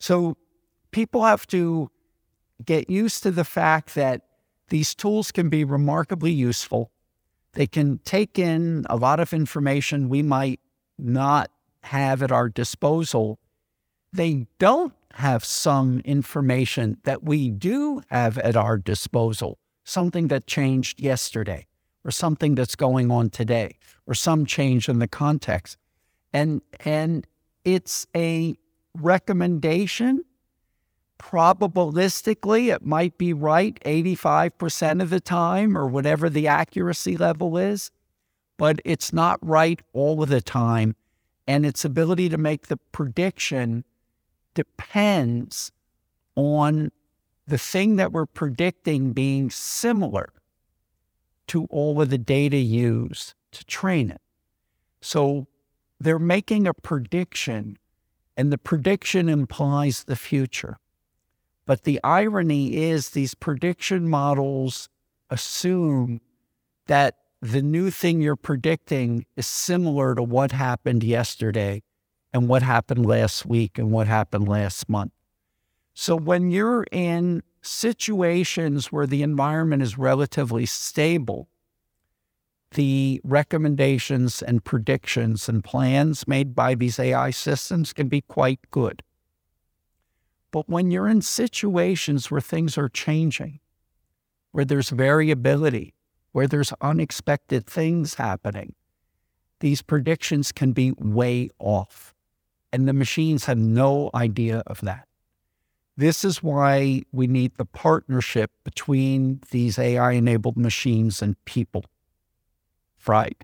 So 0.00 0.36
people 0.90 1.24
have 1.24 1.46
to 1.48 1.90
get 2.64 2.90
used 2.90 3.22
to 3.22 3.30
the 3.30 3.44
fact 3.44 3.94
that 3.94 4.22
these 4.68 4.94
tools 4.94 5.32
can 5.32 5.48
be 5.48 5.64
remarkably 5.64 6.32
useful. 6.32 6.90
They 7.52 7.66
can 7.66 7.98
take 7.98 8.38
in 8.38 8.86
a 8.90 8.96
lot 8.96 9.20
of 9.20 9.32
information 9.32 10.08
we 10.08 10.22
might 10.22 10.60
not 10.98 11.50
have 11.84 12.22
at 12.22 12.32
our 12.32 12.48
disposal. 12.48 13.38
They 14.12 14.46
don't 14.58 14.92
have 15.14 15.44
some 15.44 16.00
information 16.00 16.98
that 17.04 17.24
we 17.24 17.50
do 17.50 18.02
have 18.10 18.38
at 18.38 18.56
our 18.56 18.76
disposal, 18.76 19.58
something 19.84 20.28
that 20.28 20.46
changed 20.46 21.00
yesterday, 21.00 21.66
or 22.04 22.10
something 22.10 22.54
that's 22.54 22.76
going 22.76 23.10
on 23.10 23.30
today, 23.30 23.76
or 24.06 24.14
some 24.14 24.46
change 24.46 24.88
in 24.88 24.98
the 24.98 25.08
context. 25.08 25.76
And, 26.32 26.60
and 26.84 27.26
it's 27.64 28.06
a 28.14 28.56
recommendation 28.94 30.24
probabilistically, 31.18 32.72
it 32.72 32.84
might 32.84 33.18
be 33.18 33.32
right 33.32 33.78
85% 33.84 35.02
of 35.02 35.10
the 35.10 35.20
time 35.20 35.76
or 35.76 35.86
whatever 35.86 36.30
the 36.30 36.46
accuracy 36.46 37.16
level 37.16 37.58
is, 37.58 37.90
but 38.56 38.80
it's 38.84 39.12
not 39.12 39.38
right 39.46 39.80
all 39.92 40.22
of 40.22 40.28
the 40.28 40.40
time. 40.40 40.96
And 41.46 41.64
its 41.64 41.84
ability 41.84 42.28
to 42.28 42.38
make 42.38 42.66
the 42.66 42.76
prediction 42.92 43.84
depends 44.54 45.72
on 46.34 46.92
the 47.46 47.58
thing 47.58 47.96
that 47.96 48.12
we're 48.12 48.26
predicting 48.26 49.12
being 49.12 49.50
similar 49.50 50.32
to 51.48 51.64
all 51.70 52.00
of 52.00 52.10
the 52.10 52.18
data 52.18 52.58
used 52.58 53.34
to 53.52 53.64
train 53.64 54.10
it. 54.10 54.20
So 55.00 55.46
they're 55.98 56.18
making 56.18 56.66
a 56.66 56.74
prediction, 56.74 57.78
and 58.36 58.52
the 58.52 58.58
prediction 58.58 59.28
implies 59.28 60.04
the 60.04 60.16
future. 60.16 60.78
But 61.68 61.84
the 61.84 62.00
irony 62.02 62.76
is, 62.76 63.10
these 63.10 63.34
prediction 63.34 64.08
models 64.08 64.88
assume 65.28 66.22
that 66.86 67.18
the 67.42 67.60
new 67.60 67.90
thing 67.90 68.22
you're 68.22 68.36
predicting 68.36 69.26
is 69.36 69.46
similar 69.46 70.14
to 70.14 70.22
what 70.22 70.52
happened 70.52 71.04
yesterday 71.04 71.82
and 72.32 72.48
what 72.48 72.62
happened 72.62 73.04
last 73.04 73.44
week 73.44 73.76
and 73.76 73.90
what 73.90 74.06
happened 74.06 74.48
last 74.48 74.88
month. 74.88 75.12
So 75.92 76.16
when 76.16 76.50
you're 76.50 76.86
in 76.90 77.42
situations 77.60 78.90
where 78.90 79.06
the 79.06 79.22
environment 79.22 79.82
is 79.82 79.98
relatively 79.98 80.64
stable, 80.64 81.50
the 82.70 83.20
recommendations 83.24 84.40
and 84.40 84.64
predictions 84.64 85.50
and 85.50 85.62
plans 85.62 86.26
made 86.26 86.54
by 86.54 86.74
these 86.74 86.98
AI 86.98 87.30
systems 87.30 87.92
can 87.92 88.08
be 88.08 88.22
quite 88.22 88.60
good. 88.70 89.02
But 90.50 90.68
when 90.68 90.90
you're 90.90 91.08
in 91.08 91.22
situations 91.22 92.30
where 92.30 92.40
things 92.40 92.78
are 92.78 92.88
changing, 92.88 93.60
where 94.52 94.64
there's 94.64 94.90
variability, 94.90 95.94
where 96.32 96.46
there's 96.46 96.72
unexpected 96.80 97.66
things 97.66 98.14
happening, 98.14 98.74
these 99.60 99.82
predictions 99.82 100.52
can 100.52 100.72
be 100.72 100.92
way 100.92 101.50
off. 101.58 102.14
And 102.72 102.86
the 102.86 102.92
machines 102.92 103.46
have 103.46 103.58
no 103.58 104.10
idea 104.14 104.62
of 104.66 104.80
that. 104.82 105.08
This 105.96 106.24
is 106.24 106.42
why 106.42 107.02
we 107.12 107.26
need 107.26 107.56
the 107.56 107.64
partnership 107.64 108.52
between 108.62 109.40
these 109.50 109.78
AI 109.78 110.12
enabled 110.12 110.56
machines 110.56 111.20
and 111.20 111.42
people. 111.44 111.84
Right. 113.06 113.42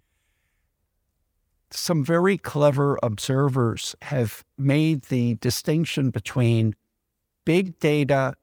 Some 1.71 2.05
very 2.05 2.39
clever 2.39 2.97
observers 3.03 3.97
have 4.03 4.45
made 4.57 5.05
the 5.07 5.35
distinction 5.37 6.11
between 6.11 6.77
big 7.45 7.79
data 7.79 8.35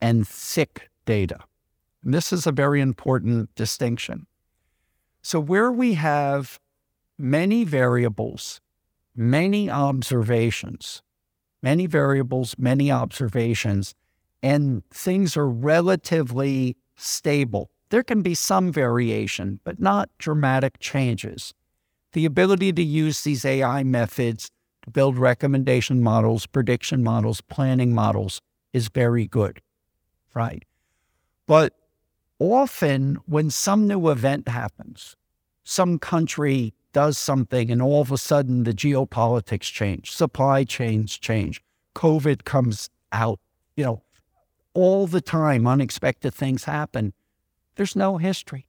and 0.00 0.26
thick 0.26 0.88
data. 1.04 1.38
And 2.02 2.14
this 2.14 2.32
is 2.32 2.46
a 2.46 2.52
very 2.52 2.80
important 2.80 3.54
distinction. 3.54 4.26
So, 5.22 5.40
where 5.40 5.72
we 5.72 5.94
have 5.94 6.60
many 7.18 7.64
variables, 7.64 8.60
many 9.14 9.70
observations, 9.70 11.02
many 11.62 11.86
variables, 11.86 12.54
many 12.58 12.92
observations, 12.92 13.94
and 14.42 14.82
things 14.90 15.36
are 15.36 15.48
relatively 15.48 16.76
stable. 16.94 17.70
There 17.88 18.04
can 18.04 18.22
be 18.22 18.34
some 18.34 18.72
variation, 18.72 19.60
but 19.64 19.80
not 19.80 20.10
dramatic 20.18 20.78
changes. 20.78 21.54
The 22.12 22.24
ability 22.24 22.72
to 22.74 22.82
use 22.82 23.22
these 23.22 23.44
AI 23.44 23.82
methods 23.82 24.50
to 24.82 24.90
build 24.90 25.18
recommendation 25.18 26.02
models, 26.02 26.46
prediction 26.46 27.02
models, 27.02 27.40
planning 27.40 27.92
models 27.92 28.40
is 28.76 28.88
very 28.88 29.26
good, 29.26 29.62
right? 30.34 30.62
But 31.46 31.72
often 32.38 33.16
when 33.24 33.48
some 33.48 33.88
new 33.88 34.10
event 34.10 34.48
happens, 34.48 35.16
some 35.64 35.98
country 35.98 36.74
does 36.92 37.16
something 37.16 37.70
and 37.70 37.80
all 37.80 38.02
of 38.02 38.12
a 38.12 38.18
sudden 38.18 38.64
the 38.64 38.74
geopolitics 38.74 39.72
change, 39.72 40.12
supply 40.12 40.62
chains 40.62 41.16
change, 41.16 41.62
COVID 41.94 42.44
comes 42.44 42.90
out, 43.12 43.40
you 43.76 43.84
know, 43.84 44.02
all 44.74 45.06
the 45.06 45.22
time 45.22 45.66
unexpected 45.66 46.34
things 46.34 46.64
happen. 46.64 47.14
There's 47.76 47.96
no 47.96 48.18
history. 48.18 48.66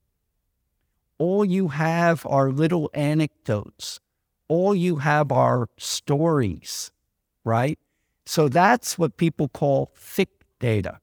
All 1.18 1.44
you 1.44 1.68
have 1.68 2.26
are 2.26 2.50
little 2.50 2.90
anecdotes. 2.94 4.00
All 4.48 4.74
you 4.74 4.98
have 4.98 5.34
are 5.34 5.68
stories, 5.78 6.92
right? 7.44 7.78
So 8.28 8.50
that's 8.50 9.00
what 9.00 9.16
people 9.16 9.48
call 9.48 9.94
thick 9.96 10.44
data. 10.60 11.00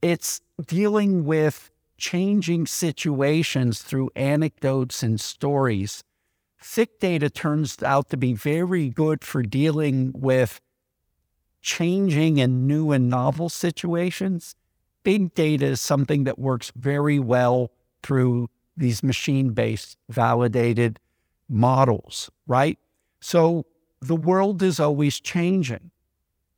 It's 0.00 0.40
dealing 0.64 1.24
with 1.24 1.72
changing 1.98 2.66
situations 2.66 3.82
through 3.82 4.10
anecdotes 4.14 5.02
and 5.02 5.20
stories. 5.20 6.04
Thick 6.60 7.00
data 7.00 7.30
turns 7.30 7.82
out 7.82 8.10
to 8.10 8.16
be 8.16 8.32
very 8.32 8.90
good 8.90 9.24
for 9.24 9.42
dealing 9.42 10.12
with 10.14 10.60
changing 11.62 12.40
and 12.40 12.68
new 12.68 12.92
and 12.92 13.10
novel 13.10 13.48
situations. 13.48 14.54
Big 15.02 15.34
data 15.34 15.66
is 15.66 15.80
something 15.80 16.22
that 16.24 16.38
works 16.38 16.70
very 16.76 17.18
well 17.18 17.72
through 18.04 18.50
these 18.76 19.02
machine 19.02 19.50
based 19.50 19.98
validated 20.08 21.00
models, 21.48 22.30
right? 22.46 22.78
So 23.20 23.66
the 24.00 24.16
world 24.16 24.62
is 24.62 24.78
always 24.78 25.18
changing. 25.18 25.90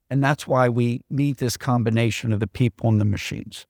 And 0.08 0.22
that's 0.22 0.46
why 0.46 0.68
we 0.68 1.00
need 1.10 1.36
this 1.36 1.56
combination 1.56 2.32
of 2.32 2.40
the 2.40 2.46
people 2.46 2.88
and 2.88 3.00
the 3.00 3.04
machines. 3.04 3.66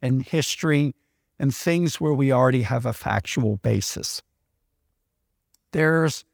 And 0.00 0.22
history 0.22 0.94
and 1.38 1.54
things 1.54 2.00
where 2.00 2.14
we 2.14 2.32
already 2.32 2.62
have 2.62 2.86
a 2.86 2.92
factual 2.92 3.56
basis. 3.58 4.22
There's 5.72 6.24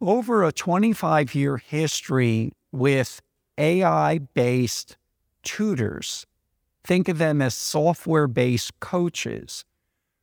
over 0.00 0.44
a 0.44 0.52
25 0.52 1.34
year 1.34 1.56
history 1.56 2.52
with 2.72 3.20
AI 3.58 4.18
based 4.18 4.96
tutors. 5.42 6.26
Think 6.82 7.08
of 7.08 7.18
them 7.18 7.40
as 7.40 7.54
software 7.54 8.26
based 8.26 8.78
coaches 8.80 9.64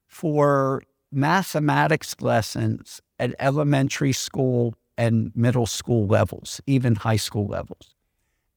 for 0.07 0.83
mathematics 1.11 2.15
lessons 2.21 3.01
at 3.19 3.35
elementary 3.39 4.13
school 4.13 4.75
and 4.97 5.31
middle 5.35 5.65
school 5.65 6.05
levels, 6.05 6.61
even 6.67 6.95
high 6.95 7.15
school 7.15 7.47
levels. 7.47 7.95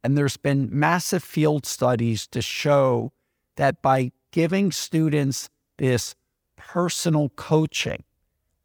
And 0.03 0.19
there's 0.19 0.37
been 0.37 0.69
massive 0.71 1.25
field 1.25 1.65
studies 1.65 2.27
to 2.29 2.43
show 2.43 3.13
that 3.57 3.83
by 3.83 4.13
giving 4.31 4.73
students 4.73 5.49
this 5.79 6.15
personal 6.57 7.29
coaching, 7.31 8.03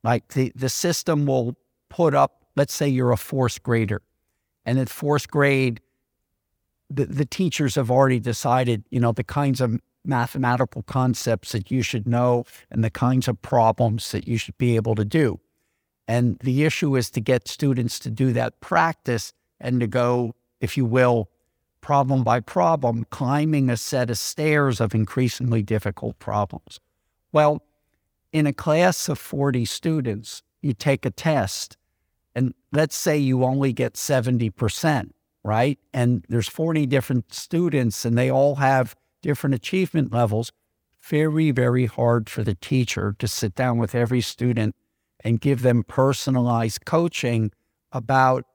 like 0.04 0.30
the, 0.30 0.52
the 0.56 0.70
system 0.70 1.26
will 1.26 1.56
put 1.90 2.14
up, 2.14 2.46
let's 2.56 2.74
say 2.74 2.88
you're 2.88 3.12
a 3.12 3.18
fourth 3.18 3.62
grader, 3.64 4.02
and 4.66 4.78
in 4.78 4.86
fourth 4.86 5.30
grade, 5.30 5.82
the, 6.90 7.06
the 7.06 7.26
teachers 7.26 7.76
have 7.76 7.92
already 7.92 8.20
decided, 8.20 8.84
you 8.90 9.00
know, 9.00 9.12
the 9.12 9.24
kinds 9.24 9.62
of 9.62 9.80
mathematical 10.06 10.82
concepts 10.84 11.52
that 11.52 11.70
you 11.70 11.82
should 11.82 12.08
know 12.08 12.46
and 12.72 12.84
the 12.84 12.90
kinds 12.90 13.28
of 13.28 13.42
problems 13.42 14.12
that 14.12 14.28
you 14.28 14.38
should 14.38 14.58
be 14.58 14.76
able 14.76 14.96
to 14.96 15.06
do. 15.06 15.40
And 16.08 16.40
the 16.40 16.64
issue 16.64 16.96
is 16.96 17.12
to 17.12 17.22
get 17.22 17.48
students 17.48 18.00
to 18.00 18.10
do 18.10 18.34
that 18.34 18.60
practice 18.62 19.34
and 19.60 19.80
to 19.80 19.88
go, 19.88 20.34
if 20.60 20.78
you 20.78 20.86
will, 20.86 21.30
problem 21.82 22.24
by 22.24 22.40
problem, 22.40 23.06
climbing 23.10 23.70
a 23.70 23.78
set 23.78 24.10
of 24.10 24.18
stairs 24.18 24.80
of 24.80 24.94
increasingly 24.94 25.64
difficult 25.64 26.20
problems. 26.20 26.80
Well, 27.32 27.64
in 28.32 28.46
a 28.46 28.54
class 28.54 29.10
of 29.10 29.18
40 29.18 29.66
students, 29.66 30.44
you 30.62 30.74
take 30.74 31.06
a 31.06 31.12
test, 31.12 31.78
and 32.36 32.54
let's 32.72 32.96
say 32.96 33.18
you 33.18 33.44
only 33.44 33.74
get 33.74 33.94
70%, 33.94 35.12
right? 35.44 35.80
And 35.94 36.26
there's 36.30 36.48
40 36.48 36.86
different 36.86 37.34
students, 37.34 38.06
and 38.06 38.18
they 38.18 38.30
all 38.30 38.56
have 38.56 38.96
different 39.22 39.56
achievement 39.56 40.12
levels. 40.12 40.52
Very, 41.02 41.52
very 41.52 41.86
hard 41.86 42.30
for 42.30 42.44
the 42.44 42.56
teacher 42.56 43.16
to 43.20 43.28
sit 43.28 43.56
down 43.56 43.78
with 43.78 43.96
every 43.96 44.22
student 44.22 44.76
and 45.24 45.42
give 45.42 45.62
them 45.62 45.84
personalized 45.84 46.86
coaching 46.86 47.52
about, 47.92 48.46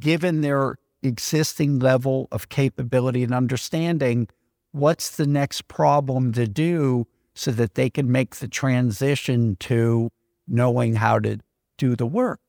given 0.00 0.40
their 0.40 0.76
existing 1.02 1.78
level 1.78 2.28
of 2.30 2.48
capability 2.48 3.22
and 3.22 3.34
understanding, 3.34 4.28
what's 4.72 5.16
the 5.16 5.26
next 5.26 5.68
problem 5.68 6.32
to 6.32 6.46
do 6.46 7.06
so 7.34 7.50
that 7.52 7.74
they 7.74 7.88
can 7.88 8.10
make 8.10 8.36
the 8.36 8.48
transition 8.48 9.56
to 9.56 10.10
knowing 10.46 10.96
how 10.96 11.18
to 11.18 11.38
do 11.78 11.96
the 11.96 12.06
work. 12.06 12.40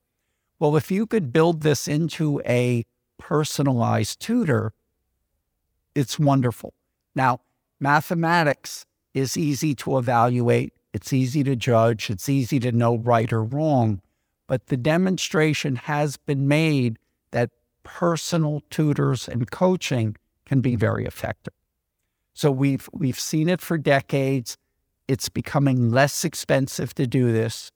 Well, 0.59 0.75
if 0.75 0.91
you 0.91 1.05
could 1.05 1.33
build 1.33 1.61
this 1.61 1.87
into 1.87 2.41
a 2.45 2.85
personalized 3.17 4.19
tutor, 4.19 4.73
it's 5.95 6.19
wonderful. 6.19 6.73
Now, 7.15 7.41
mathematics 7.79 8.85
is 9.13 9.37
easy 9.37 9.75
to 9.75 9.97
evaluate, 9.97 10.73
it's 10.93 11.13
easy 11.13 11.43
to 11.43 11.55
judge, 11.55 12.09
it's 12.09 12.29
easy 12.29 12.59
to 12.59 12.71
know 12.71 12.97
right 12.97 13.31
or 13.31 13.43
wrong, 13.43 14.01
but 14.47 14.67
the 14.67 14.77
demonstration 14.77 15.75
has 15.75 16.17
been 16.17 16.47
made 16.47 16.97
that 17.31 17.51
personal 17.83 18.61
tutors 18.69 19.27
and 19.27 19.49
coaching 19.51 20.15
can 20.45 20.61
be 20.61 20.75
very 20.75 21.05
effective. 21.05 21.53
So 22.33 22.51
we've 22.51 22.89
we've 22.93 23.19
seen 23.19 23.49
it 23.49 23.61
for 23.61 23.77
decades. 23.77 24.57
It's 25.07 25.29
becoming 25.29 25.91
less 25.91 26.25
expensive 26.25 26.93
to 26.95 27.05
do 27.05 27.31
this. 27.31 27.71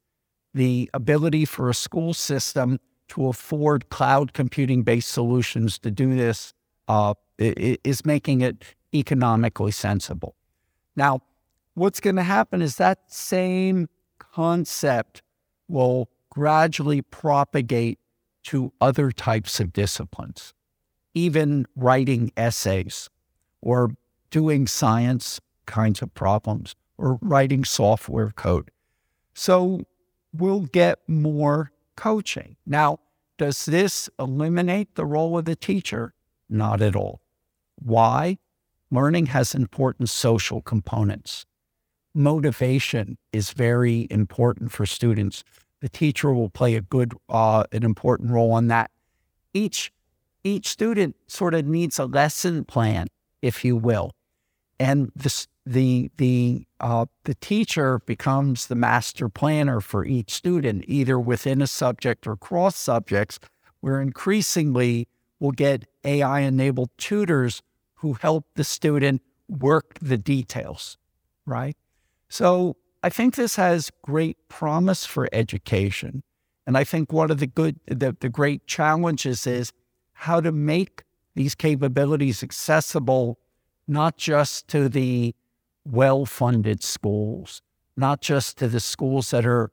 The 0.54 0.90
ability 0.94 1.46
for 1.46 1.70
a 1.70 1.74
school 1.74 2.14
system 2.14 2.80
to 3.10 3.28
afford 3.28 3.90
cloud 3.90 4.34
computing 4.34 4.84
based 4.84 5.10
solutions 5.10 5.78
to 5.80 5.92
do 5.92 6.16
this 6.16 6.54
uh, 6.88 7.14
is 7.38 8.06
making 8.06 8.42
it 8.42 8.64
economically 8.94 9.72
sensible. 9.72 10.36
Now, 10.96 11.22
what's 11.76 12.00
going 12.00 12.16
to 12.16 12.24
happen 12.24 12.62
is 12.62 12.78
that 12.78 13.00
same 13.08 13.88
concept 14.18 15.22
will 15.68 16.10
gradually 16.30 17.02
propagate 17.02 18.00
to 18.48 18.72
other 18.80 19.12
types 19.12 19.60
of 19.60 19.74
disciplines, 19.74 20.54
even 21.14 21.66
writing 21.76 22.32
essays 22.38 23.10
or 23.62 23.92
doing 24.32 24.68
science 24.68 25.42
kinds 25.66 26.02
of 26.02 26.14
problems 26.14 26.74
or 26.98 27.20
writing 27.22 27.66
software 27.66 28.32
code. 28.32 28.72
So 29.34 29.82
we'll 30.34 30.62
get 30.62 31.00
more 31.08 31.72
coaching. 31.98 32.56
Now, 32.66 33.00
does 33.38 33.66
this 33.66 34.10
eliminate 34.18 34.96
the 34.96 35.06
role 35.06 35.38
of 35.38 35.44
the 35.44 35.56
teacher? 35.56 36.14
Not 36.50 36.82
at 36.82 36.96
all. 36.96 37.20
Why? 37.76 38.38
Learning 38.90 39.26
has 39.28 39.54
important 39.54 40.10
social 40.10 40.62
components. 40.62 41.46
Motivation 42.16 43.18
is 43.34 43.52
very 43.52 44.08
important 44.10 44.72
for 44.72 44.86
students. 44.86 45.44
The 45.82 45.90
teacher 45.90 46.34
will 46.34 46.50
play 46.50 46.76
a 46.76 46.82
good, 46.82 47.14
uh, 47.30 47.66
an 47.72 47.84
important 47.84 48.32
role 48.32 48.52
on 48.52 48.68
that. 48.68 48.92
Each 49.54 49.92
each 50.44 50.68
student 50.68 51.16
sort 51.28 51.54
of 51.54 51.66
needs 51.66 52.00
a 52.00 52.06
lesson 52.06 52.64
plan, 52.64 53.08
if 53.42 53.66
you 53.66 53.76
will, 53.76 54.12
and 54.80 55.12
this 55.16 55.48
the 55.66 56.10
the 56.18 56.66
uh, 56.80 57.06
the 57.26 57.36
teacher 57.36 58.00
becomes 58.06 58.68
the 58.68 58.76
master 58.76 59.30
planner 59.30 59.82
for 59.82 60.06
each 60.06 60.32
student, 60.32 60.86
either 60.88 61.20
within 61.20 61.62
a 61.62 61.68
subject 61.68 62.26
or 62.26 62.36
cross 62.36 62.76
subjects, 62.76 63.40
where 63.82 64.02
increasingly 64.02 65.08
we'll 65.40 65.52
get 65.52 65.86
AI 66.04 66.40
enabled 66.42 66.90
tutors 66.98 67.62
who 67.96 68.14
help 68.14 68.46
the 68.56 68.64
student 68.64 69.22
work 69.50 69.98
the 70.02 70.18
details, 70.18 70.98
right? 71.46 71.76
So 72.30 72.78
I 73.04 73.10
think 73.10 73.36
this 73.36 73.56
has 73.56 73.92
great 74.02 74.38
promise 74.50 75.06
for 75.06 75.30
education. 75.32 76.24
And 76.66 76.78
I 76.78 76.84
think 76.84 77.14
one 77.14 77.32
of 77.32 77.40
the 77.40 77.48
good, 77.48 77.80
the, 77.86 78.16
the 78.20 78.30
great 78.30 78.68
challenges 78.68 79.48
is 79.48 79.72
how 80.14 80.42
to 80.42 80.52
make 80.52 81.04
these 81.36 81.56
capabilities 81.56 82.44
accessible, 82.44 83.40
not 83.88 84.18
just 84.18 84.68
to 84.70 84.90
the 84.90 85.36
well 85.86 86.26
funded 86.26 86.84
schools, 86.84 87.62
not 87.96 88.22
just 88.22 88.58
to 88.58 88.68
the 88.68 88.80
schools 88.80 89.32
that 89.32 89.46
are 89.46 89.72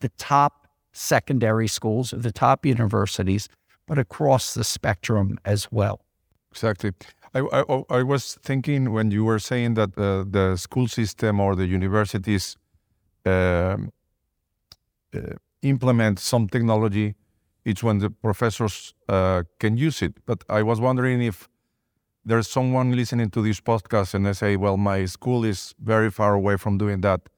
the 0.00 0.10
top 0.10 0.68
secondary 0.92 1.68
schools 1.68 2.12
or 2.12 2.18
the 2.18 2.32
top 2.32 2.66
universities, 2.66 3.48
but 3.86 3.98
across 3.98 4.54
the 4.54 4.64
spectrum 4.64 5.38
as 5.44 5.70
well. 5.70 6.00
Exactly. 6.50 6.92
I, 7.34 7.40
I, 7.40 7.82
I 7.90 8.02
was 8.02 8.38
thinking 8.42 8.92
when 8.92 9.10
you 9.10 9.24
were 9.24 9.38
saying 9.38 9.74
that 9.74 9.96
uh, 9.98 10.24
the 10.28 10.56
school 10.56 10.88
system 10.88 11.40
or 11.40 11.54
the 11.54 11.66
universities 11.66 12.56
uh, 13.26 13.76
uh, 15.14 15.20
implement 15.62 16.18
some 16.18 16.48
technology, 16.48 17.14
it's 17.64 17.82
when 17.82 17.98
the 17.98 18.10
professors 18.10 18.94
uh, 19.08 19.42
can 19.58 19.76
use 19.76 20.02
it. 20.02 20.14
But 20.26 20.44
I 20.48 20.62
was 20.62 20.80
wondering 20.80 21.22
if 21.22 21.48
there's 22.24 22.48
someone 22.48 22.92
listening 22.92 23.30
to 23.30 23.42
this 23.42 23.60
podcast 23.60 24.14
and 24.14 24.26
they 24.26 24.32
say, 24.32 24.56
well, 24.56 24.76
my 24.76 25.04
school 25.04 25.44
is 25.44 25.74
very 25.78 26.10
far 26.10 26.34
away 26.34 26.56
from 26.56 26.78
doing 26.78 27.00
that. 27.02 27.28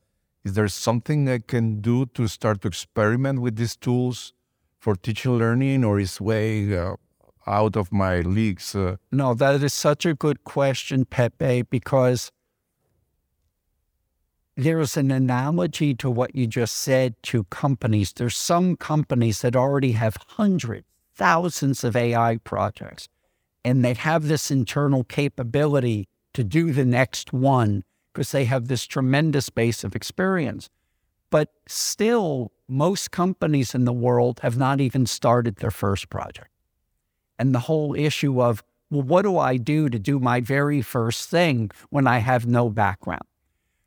Is 0.44 0.54
there 0.54 0.68
something 0.68 1.28
I 1.28 1.38
can 1.38 1.80
do 1.80 2.06
to 2.06 2.26
start 2.26 2.62
to 2.62 2.68
experiment 2.68 3.40
with 3.40 3.56
these 3.56 3.76
tools 3.76 4.32
for 4.78 4.96
teaching 4.96 5.36
learning, 5.36 5.84
or 5.84 6.00
is 6.00 6.20
way 6.20 6.74
uh, 6.76 6.94
out 7.50 7.76
of 7.76 7.92
my 7.92 8.20
leagues? 8.20 8.74
Uh? 8.74 8.96
No, 9.10 9.34
that 9.34 9.62
is 9.62 9.74
such 9.74 10.06
a 10.06 10.14
good 10.14 10.44
question, 10.44 11.04
Pepe, 11.04 11.62
because 11.62 12.30
there's 14.56 14.96
an 14.96 15.10
analogy 15.10 15.94
to 15.96 16.10
what 16.10 16.34
you 16.34 16.46
just 16.46 16.76
said 16.76 17.14
to 17.24 17.44
companies. 17.44 18.12
There's 18.12 18.36
some 18.36 18.76
companies 18.76 19.42
that 19.42 19.56
already 19.56 19.92
have 19.92 20.16
hundreds, 20.28 20.86
thousands 21.14 21.84
of 21.84 21.96
AI 21.96 22.38
projects 22.38 23.08
and 23.64 23.84
they 23.84 23.94
have 23.94 24.28
this 24.28 24.50
internal 24.50 25.04
capability 25.04 26.08
to 26.34 26.44
do 26.44 26.72
the 26.72 26.84
next 26.84 27.32
one 27.32 27.84
because 28.12 28.32
they 28.32 28.44
have 28.44 28.68
this 28.68 28.86
tremendous 28.86 29.50
base 29.50 29.84
of 29.84 29.94
experience. 29.94 30.68
But 31.30 31.52
still, 31.66 32.52
most 32.68 33.10
companies 33.10 33.74
in 33.74 33.84
the 33.84 33.92
world 33.92 34.40
have 34.40 34.56
not 34.56 34.80
even 34.80 35.06
started 35.06 35.56
their 35.56 35.70
first 35.70 36.10
project. 36.10 36.49
And 37.40 37.54
the 37.54 37.60
whole 37.60 37.94
issue 37.94 38.42
of, 38.42 38.62
well, 38.90 39.02
what 39.02 39.22
do 39.22 39.38
I 39.38 39.56
do 39.56 39.88
to 39.88 39.98
do 39.98 40.20
my 40.20 40.40
very 40.40 40.82
first 40.82 41.30
thing 41.30 41.70
when 41.88 42.06
I 42.06 42.18
have 42.18 42.46
no 42.46 42.68
background? 42.68 43.24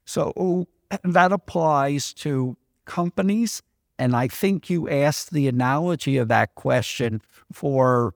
So 0.05 0.67
that 1.03 1.31
applies 1.31 2.13
to 2.15 2.57
companies. 2.85 3.61
And 3.99 4.15
I 4.15 4.27
think 4.27 4.69
you 4.69 4.89
asked 4.89 5.31
the 5.31 5.47
analogy 5.47 6.17
of 6.17 6.27
that 6.29 6.55
question 6.55 7.21
for 7.51 8.15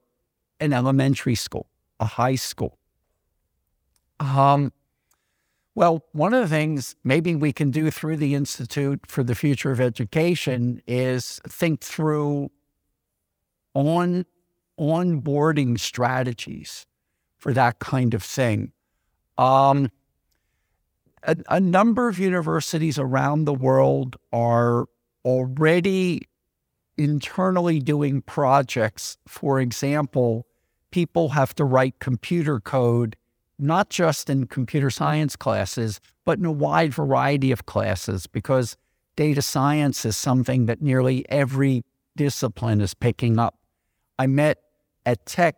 an 0.60 0.73
elementary 0.73 1.36
school, 1.36 1.67
a 2.00 2.06
high 2.06 2.36
school. 2.36 2.78
Um, 4.19 4.73
Well, 5.76 6.04
one 6.12 6.34
of 6.34 6.41
the 6.41 6.56
things 6.56 6.95
maybe 7.04 7.36
we 7.36 7.54
can 7.54 7.69
do 7.69 7.91
through 7.91 8.17
the 8.17 8.34
Institute 8.34 9.02
for 9.08 9.23
the 9.23 9.36
Future 9.36 9.71
of 9.71 9.80
Education 9.80 10.82
is 10.88 11.39
think 11.47 11.82
through 11.82 12.50
on 13.76 14.26
onboarding 14.80 15.80
strategies 15.80 16.86
for 17.38 17.54
that 17.54 17.80
kind 17.80 18.13
of 18.13 18.24
thing. 18.24 18.72
Um, 19.38 19.90
a, 21.24 21.36
a 21.50 21.60
number 21.60 22.08
of 22.08 22.20
universities 22.20 22.98
around 22.98 23.46
the 23.46 23.54
world 23.54 24.16
are 24.32 24.86
already 25.26 26.28
internally 26.98 27.80
doing 27.80 28.22
projects. 28.22 29.18
For 29.28 29.60
example, 29.60 30.48
people 30.92 31.30
have 31.30 31.54
to 31.56 31.66
write 31.66 32.00
computer 32.00 32.60
code 32.60 33.16
not 33.60 33.90
just 33.90 34.30
in 34.30 34.46
computer 34.46 34.90
science 34.90 35.36
classes, 35.36 36.00
but 36.26 36.38
in 36.38 36.46
a 36.46 36.52
wide 36.52 36.94
variety 36.94 37.52
of 37.52 37.66
classes 37.66 38.28
because 38.28 38.78
data 39.16 39.42
science 39.42 40.06
is 40.06 40.16
something 40.16 40.68
that 40.68 40.82
nearly 40.82 41.26
every 41.30 41.84
discipline 42.16 42.82
is 42.82 42.94
picking 42.94 43.40
up. 43.40 43.58
I 44.20 44.28
met 44.28 44.60
at 45.08 45.26
Tec 45.26 45.56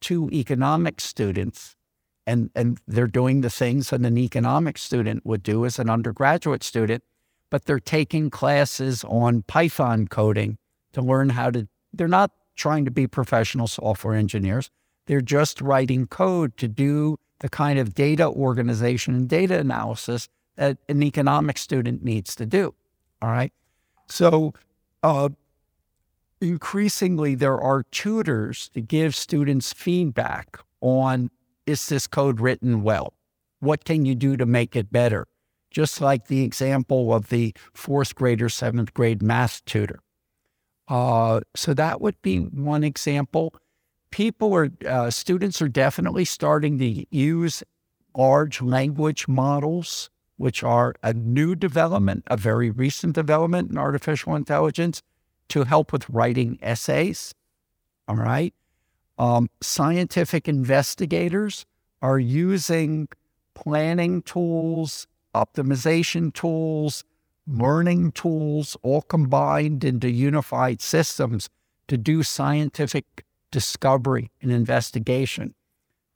two 0.00 0.30
economics 0.32 1.02
students, 1.02 1.74
and, 2.24 2.50
and 2.54 2.78
they're 2.86 3.08
doing 3.08 3.40
the 3.40 3.50
things 3.50 3.90
that 3.90 4.00
an 4.00 4.16
economics 4.16 4.80
student 4.80 5.26
would 5.26 5.42
do 5.42 5.66
as 5.66 5.80
an 5.80 5.90
undergraduate 5.90 6.62
student, 6.62 7.02
but 7.50 7.64
they're 7.64 7.80
taking 7.80 8.30
classes 8.30 9.04
on 9.04 9.42
Python 9.42 10.06
coding 10.06 10.56
to 10.92 11.02
learn 11.02 11.30
how 11.30 11.50
to, 11.50 11.66
they're 11.92 12.06
not 12.06 12.30
trying 12.54 12.84
to 12.84 12.92
be 12.92 13.08
professional 13.08 13.66
software 13.66 14.14
engineers. 14.14 14.70
They're 15.06 15.20
just 15.20 15.60
writing 15.60 16.06
code 16.06 16.56
to 16.58 16.68
do 16.68 17.18
the 17.40 17.48
kind 17.48 17.80
of 17.80 17.94
data 17.94 18.28
organization 18.28 19.16
and 19.16 19.28
data 19.28 19.58
analysis 19.58 20.28
that 20.54 20.78
an 20.88 21.02
economics 21.02 21.60
student 21.60 22.04
needs 22.04 22.36
to 22.36 22.46
do. 22.46 22.72
All 23.20 23.30
right. 23.30 23.52
So, 24.08 24.54
uh, 25.02 25.30
increasingly, 26.42 27.34
there 27.34 27.60
are 27.60 27.84
tutors 27.84 28.68
to 28.70 28.80
give 28.80 29.14
students 29.14 29.72
feedback 29.72 30.58
on 30.80 31.30
is 31.64 31.86
this 31.86 32.06
code 32.06 32.40
written 32.40 32.82
well? 32.82 33.14
What 33.60 33.84
can 33.84 34.04
you 34.04 34.16
do 34.16 34.36
to 34.36 34.44
make 34.44 34.74
it 34.74 34.90
better? 34.90 35.28
Just 35.70 36.00
like 36.00 36.26
the 36.26 36.42
example 36.42 37.14
of 37.14 37.28
the 37.28 37.54
fourth 37.72 38.16
grade 38.16 38.42
or 38.42 38.48
seventh 38.48 38.92
grade 38.92 39.22
math 39.22 39.64
tutor. 39.64 40.00
Uh, 40.88 41.40
so, 41.54 41.72
that 41.72 42.00
would 42.00 42.20
be 42.22 42.38
one 42.38 42.82
example 42.84 43.54
people 44.10 44.54
are, 44.54 44.70
uh, 44.86 45.10
students 45.10 45.60
are 45.60 45.68
definitely 45.68 46.24
starting 46.24 46.78
to 46.78 47.06
use 47.16 47.64
large 48.14 48.60
language 48.60 49.26
models, 49.26 50.10
which 50.36 50.62
are 50.62 50.94
a 51.02 51.14
new 51.14 51.54
development, 51.54 52.22
a 52.26 52.36
very 52.36 52.70
recent 52.70 53.14
development 53.14 53.70
in 53.70 53.78
artificial 53.78 54.36
intelligence 54.36 55.02
to 55.48 55.64
help 55.64 55.92
with 55.92 56.08
writing 56.08 56.58
essays. 56.62 57.34
All 58.08 58.16
right. 58.16 58.54
Um, 59.18 59.50
scientific 59.60 60.48
investigators 60.48 61.66
are 62.00 62.18
using 62.18 63.08
planning 63.54 64.22
tools, 64.22 65.06
optimization 65.34 66.32
tools, 66.32 67.04
learning 67.46 68.12
tools, 68.12 68.76
all 68.82 69.02
combined 69.02 69.84
into 69.84 70.10
unified 70.10 70.80
systems 70.80 71.48
to 71.88 71.96
do 71.96 72.22
scientific 72.22 73.24
discovery 73.50 74.30
and 74.40 74.50
investigation. 74.50 75.54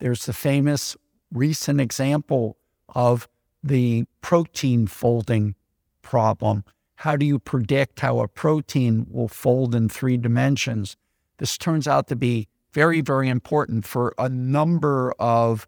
There's 0.00 0.26
the 0.26 0.32
famous 0.32 0.96
recent 1.32 1.80
example 1.80 2.56
of 2.94 3.28
the 3.62 4.04
protein 4.20 4.86
folding 4.86 5.54
problem. 6.02 6.64
How 6.96 7.16
do 7.16 7.26
you 7.26 7.38
predict 7.38 8.00
how 8.00 8.20
a 8.20 8.28
protein 8.28 9.06
will 9.10 9.28
fold 9.28 9.74
in 9.74 9.88
three 9.88 10.16
dimensions? 10.16 10.96
This 11.38 11.58
turns 11.58 11.86
out 11.86 12.08
to 12.08 12.16
be 12.16 12.48
very, 12.72 13.00
very 13.00 13.28
important 13.28 13.86
for 13.86 14.14
a 14.18 14.28
number 14.28 15.12
of 15.18 15.66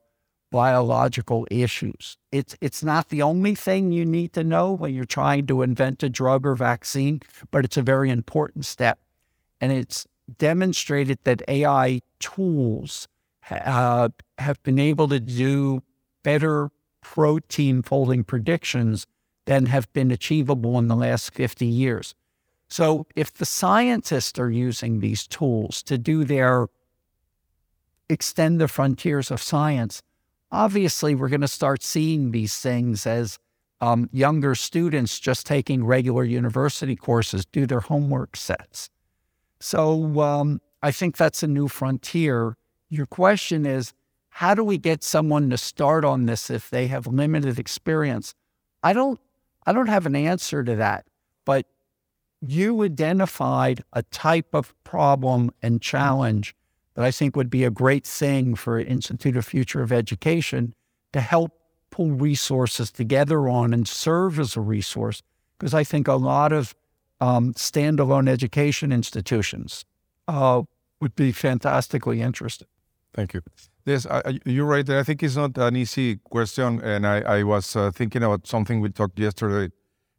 biological 0.50 1.46
issues. 1.50 2.16
It's, 2.32 2.56
it's 2.60 2.82
not 2.82 3.10
the 3.10 3.22
only 3.22 3.54
thing 3.54 3.92
you 3.92 4.06
need 4.06 4.32
to 4.32 4.44
know 4.44 4.72
when 4.72 4.94
you're 4.94 5.04
trying 5.04 5.46
to 5.48 5.62
invent 5.62 6.02
a 6.02 6.08
drug 6.08 6.46
or 6.46 6.54
vaccine, 6.54 7.20
but 7.50 7.64
it's 7.64 7.76
a 7.76 7.82
very 7.82 8.10
important 8.10 8.64
step. 8.64 8.98
And 9.60 9.72
it's 9.72 10.06
demonstrated 10.38 11.18
that 11.24 11.42
AI 11.48 12.00
tools 12.20 13.08
uh, 13.50 14.08
have 14.38 14.62
been 14.62 14.78
able 14.78 15.08
to 15.08 15.20
do 15.20 15.82
better 16.22 16.70
protein 17.02 17.82
folding 17.82 18.24
predictions 18.24 19.06
than 19.48 19.64
have 19.64 19.90
been 19.94 20.10
achievable 20.10 20.78
in 20.78 20.88
the 20.88 20.94
last 20.94 21.32
50 21.32 21.64
years. 21.64 22.14
So, 22.68 23.06
if 23.16 23.32
the 23.32 23.46
scientists 23.46 24.38
are 24.38 24.50
using 24.50 25.00
these 25.00 25.26
tools 25.26 25.82
to 25.84 25.96
do 25.96 26.22
their 26.22 26.68
extend 28.10 28.60
the 28.60 28.68
frontiers 28.68 29.30
of 29.30 29.40
science, 29.40 30.02
obviously 30.52 31.14
we're 31.14 31.30
going 31.30 31.40
to 31.40 31.48
start 31.48 31.82
seeing 31.82 32.30
these 32.30 32.58
things 32.58 33.06
as 33.06 33.38
um, 33.80 34.10
younger 34.12 34.54
students 34.54 35.18
just 35.18 35.46
taking 35.46 35.82
regular 35.82 36.24
university 36.24 36.94
courses 36.94 37.46
do 37.46 37.66
their 37.66 37.80
homework 37.80 38.36
sets. 38.36 38.90
So 39.60 40.20
um, 40.20 40.60
I 40.82 40.90
think 40.90 41.16
that's 41.16 41.42
a 41.42 41.48
new 41.48 41.68
frontier. 41.68 42.58
Your 42.90 43.06
question 43.06 43.64
is, 43.64 43.94
how 44.28 44.54
do 44.54 44.62
we 44.62 44.76
get 44.76 45.02
someone 45.02 45.48
to 45.48 45.56
start 45.56 46.04
on 46.04 46.26
this 46.26 46.50
if 46.50 46.68
they 46.68 46.88
have 46.88 47.06
limited 47.06 47.58
experience? 47.58 48.34
I 48.82 48.92
don't, 48.92 49.18
I 49.68 49.72
don't 49.72 49.88
have 49.88 50.06
an 50.06 50.16
answer 50.16 50.64
to 50.64 50.76
that, 50.76 51.04
but 51.44 51.66
you 52.40 52.82
identified 52.82 53.84
a 53.92 54.02
type 54.02 54.54
of 54.54 54.72
problem 54.82 55.50
and 55.60 55.82
challenge 55.82 56.54
that 56.94 57.04
I 57.04 57.10
think 57.10 57.36
would 57.36 57.50
be 57.50 57.64
a 57.64 57.70
great 57.70 58.06
thing 58.06 58.54
for 58.54 58.80
Institute 58.80 59.36
of 59.36 59.44
Future 59.44 59.82
of 59.82 59.92
Education 59.92 60.74
to 61.12 61.20
help 61.20 61.52
pull 61.90 62.12
resources 62.12 62.90
together 62.90 63.46
on 63.46 63.74
and 63.74 63.86
serve 63.86 64.40
as 64.40 64.56
a 64.56 64.62
resource. 64.62 65.22
Because 65.58 65.74
I 65.74 65.84
think 65.84 66.08
a 66.08 66.14
lot 66.14 66.50
of 66.50 66.74
um, 67.20 67.52
standalone 67.52 68.26
education 68.26 68.90
institutions 68.90 69.84
uh, 70.28 70.62
would 70.98 71.14
be 71.14 71.30
fantastically 71.30 72.22
interested. 72.22 72.68
Thank 73.14 73.34
you. 73.34 73.40
Yes, 73.84 74.06
you're 74.44 74.66
right. 74.66 74.88
I 74.88 75.02
think 75.02 75.22
it's 75.22 75.36
not 75.36 75.56
an 75.56 75.76
easy 75.76 76.16
question, 76.16 76.80
and 76.82 77.06
I, 77.06 77.20
I 77.20 77.42
was 77.42 77.74
uh, 77.74 77.90
thinking 77.90 78.22
about 78.22 78.46
something 78.46 78.80
we 78.80 78.90
talked 78.90 79.18
yesterday. 79.18 79.72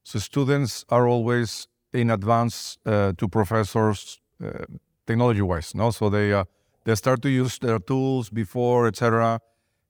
So 0.04 0.18
students 0.18 0.86
are 0.90 1.08
always 1.08 1.68
in 1.94 2.10
advance 2.10 2.78
uh, 2.86 3.14
to 3.18 3.28
professors, 3.28 4.20
uh, 4.44 4.66
technology-wise. 5.06 5.76
No, 5.76 5.92
so 5.92 6.10
they 6.10 6.34
uh, 6.34 6.46
they 6.86 6.96
start 6.96 7.22
to 7.22 7.30
use 7.30 7.60
their 7.60 7.80
tools 7.80 8.30
before, 8.30 8.88
etc. 8.88 9.40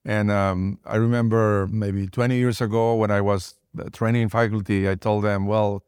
And 0.04 0.30
um, 0.30 0.78
I 0.84 0.96
remember 0.96 1.66
maybe 1.70 2.06
20 2.06 2.36
years 2.36 2.60
ago 2.60 2.94
when 2.96 3.10
I 3.10 3.20
was 3.20 3.54
uh, 3.78 3.84
training 3.92 4.28
faculty, 4.28 4.88
I 4.88 4.94
told 4.94 5.24
them, 5.24 5.46
well, 5.46 5.84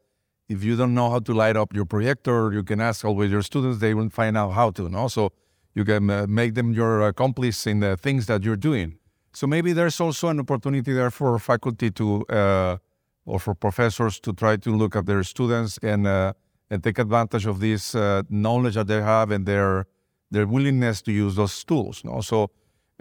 if 0.49 0.63
you 0.63 0.75
don't 0.75 0.93
know 0.93 1.09
how 1.09 1.19
to 1.19 1.33
light 1.33 1.57
up 1.57 1.73
your 1.73 1.85
projector, 1.85 2.51
you 2.53 2.63
can 2.63 2.79
ask 2.79 3.05
always 3.05 3.31
your 3.31 3.41
students. 3.41 3.79
They 3.79 3.93
will 3.93 4.09
find 4.09 4.37
out 4.37 4.51
how 4.51 4.71
to. 4.71 4.89
No, 4.89 5.07
so 5.07 5.31
you 5.75 5.83
can 5.85 6.09
uh, 6.09 6.25
make 6.27 6.53
them 6.53 6.71
your 6.71 7.07
accomplice 7.07 7.67
in 7.67 7.79
the 7.79 7.97
things 7.97 8.25
that 8.27 8.43
you're 8.43 8.55
doing. 8.55 8.97
So 9.33 9.47
maybe 9.47 9.73
there's 9.73 9.99
also 9.99 10.27
an 10.29 10.39
opportunity 10.39 10.93
there 10.93 11.09
for 11.09 11.39
faculty 11.39 11.89
to 11.91 12.25
uh, 12.27 12.77
or 13.25 13.39
for 13.39 13.55
professors 13.55 14.19
to 14.19 14.33
try 14.33 14.57
to 14.57 14.75
look 14.75 14.95
at 14.95 15.05
their 15.05 15.23
students 15.23 15.79
and 15.81 16.05
uh, 16.05 16.33
and 16.69 16.83
take 16.83 16.99
advantage 16.99 17.45
of 17.45 17.59
this 17.59 17.95
uh, 17.95 18.21
knowledge 18.29 18.75
that 18.75 18.87
they 18.87 19.01
have 19.01 19.31
and 19.31 19.45
their 19.45 19.85
their 20.29 20.45
willingness 20.45 21.01
to 21.01 21.11
use 21.11 21.35
those 21.35 21.63
tools. 21.63 22.03
No, 22.03 22.21
so 22.21 22.51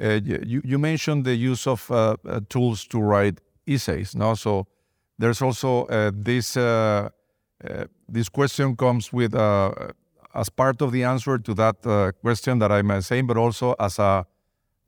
uh, 0.03 0.21
you 0.25 0.63
you 0.65 0.79
mentioned 0.79 1.25
the 1.25 1.35
use 1.35 1.67
of 1.67 1.91
uh, 1.91 2.17
tools 2.49 2.87
to 2.87 2.99
write 2.99 3.41
essays. 3.67 4.15
No, 4.15 4.35
so 4.35 4.67
there's 5.19 5.43
also 5.43 5.87
this 6.13 6.55
this 8.09 8.29
question 8.29 8.75
comes 8.77 9.13
with 9.13 9.35
as 10.35 10.49
part 10.49 10.81
of 10.81 10.93
the 10.93 11.05
answer 11.05 11.39
to 11.39 11.55
that 11.55 11.87
uh, 11.87 12.13
question 12.21 12.59
that 12.59 12.73
I'm 12.73 13.01
saying, 13.03 13.27
but 13.27 13.37
also 13.37 13.75
as 13.79 13.99
a 13.99 14.27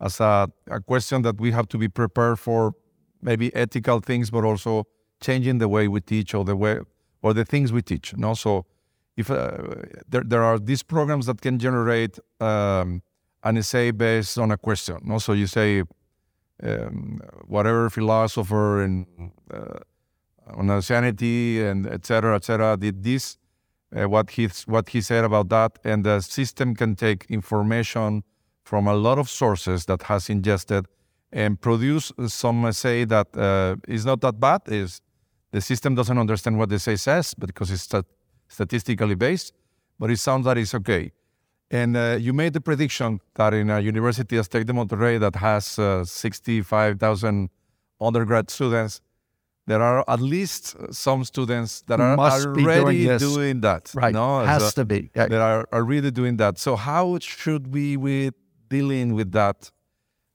as 0.01 0.21
a, 0.21 0.49
a, 0.69 0.81
question 0.81 1.23
that 1.23 1.41
we 1.41 1.53
have 1.53 1.69
to 1.69 1.79
be 1.79 1.89
prepared 1.89 2.39
for 2.39 2.75
maybe 3.23 3.55
ethical 3.55 4.01
things, 4.01 4.31
but 4.31 4.45
also 4.45 4.87
changing 5.21 5.59
the 5.59 5.69
way 5.69 5.89
we 5.89 6.01
teach 6.01 6.35
or 6.35 6.45
the 6.45 6.57
way 6.57 6.81
or 7.23 7.33
the 7.33 7.45
things 7.45 7.73
we 7.73 7.81
teach. 7.81 8.13
You 8.13 8.19
know? 8.19 8.35
So 8.35 8.67
if 9.17 9.31
uh, 9.31 9.57
there, 10.09 10.23
there 10.23 10.43
are 10.43 10.59
these 10.59 10.83
programs 10.83 11.27
that 11.27 11.41
can 11.41 11.59
generate 11.59 12.19
um, 12.41 13.03
an 13.45 13.57
essay 13.57 13.93
based 13.93 14.37
on 14.37 14.51
a 14.51 14.59
question. 14.59 14.99
You 15.03 15.11
know? 15.11 15.19
So 15.19 15.33
you 15.33 15.47
say 15.47 15.85
um, 16.63 17.21
whatever 17.47 17.89
philosopher 17.89 18.83
and 18.83 19.07
uh, 19.51 19.79
on 20.49 20.71
oceanity 20.71 21.65
and 21.65 21.87
etc. 21.87 22.37
etc. 22.37 22.77
Did 22.77 23.03
this 23.03 23.39
uh, 23.95 24.09
what 24.09 24.31
he 24.31 24.49
what 24.67 24.89
he 24.89 25.01
said 25.01 25.25
about 25.25 25.49
that, 25.49 25.79
and 25.85 26.05
the 26.05 26.21
system 26.21 26.75
can 26.75 26.97
take 26.97 27.27
information 27.29 28.23
from 28.65 28.87
a 28.87 28.95
lot 28.95 29.19
of 29.19 29.29
sources 29.29 29.87
that 29.87 30.03
has 30.03 30.29
ingested 30.29 30.87
and 31.33 31.61
produce 31.61 32.13
some 32.27 32.73
say 32.73 33.05
that 33.05 33.37
uh, 33.37 33.77
is 33.89 34.05
not 34.07 34.21
that 34.21 34.41
bad. 34.41 34.63
Is 34.67 35.01
the 35.51 35.61
system 35.61 35.95
doesn't 35.95 36.19
understand 36.19 36.59
what 36.59 36.69
the 36.69 36.79
say 36.79 36.97
says 36.97 37.35
because 37.35 37.71
it's 37.71 37.83
stat- 37.83 38.07
statistically 38.49 39.15
based, 39.15 39.53
but 39.99 40.11
it 40.11 40.19
sounds 40.19 40.45
that 40.47 40.59
it's 40.59 40.75
okay. 40.75 41.13
And 41.71 41.97
uh, 41.97 42.17
you 42.21 42.33
made 42.33 42.53
the 42.53 42.61
prediction 42.61 43.21
that 43.35 43.55
in 43.55 43.71
a 43.71 43.81
university 43.81 44.37
as 44.37 44.49
Tec 44.49 44.67
de 44.67 44.73
Monterrey 44.73 45.19
that 45.19 45.37
has 45.37 45.79
uh, 45.79 46.05
65,000 46.05 47.51
undergrad 48.01 48.51
students, 48.51 49.01
there 49.67 49.83
are 49.83 50.05
at 50.09 50.21
least 50.21 50.77
some 50.93 51.25
students 51.25 51.81
that 51.83 52.01
are 52.01 52.17
Must 52.17 52.47
already 52.47 53.07
doing 53.07 53.19
doing, 53.19 53.61
that. 53.63 53.91
Right. 53.95 54.13
No, 54.13 54.41
Has 54.45 54.75
So 54.75 54.83
to 54.83 54.85
be. 54.85 55.11
Yeah. 55.15 55.27
that 55.29 55.41
are, 55.41 55.67
are 55.73 55.83
really 55.85 56.11
doing 56.11 56.37
that. 56.37 56.59
So 56.59 56.77
how 56.77 57.19
should 57.21 57.73
we 57.73 57.97
be 57.97 58.31
dealing 58.69 59.15
with 59.15 59.33
that? 59.33 59.71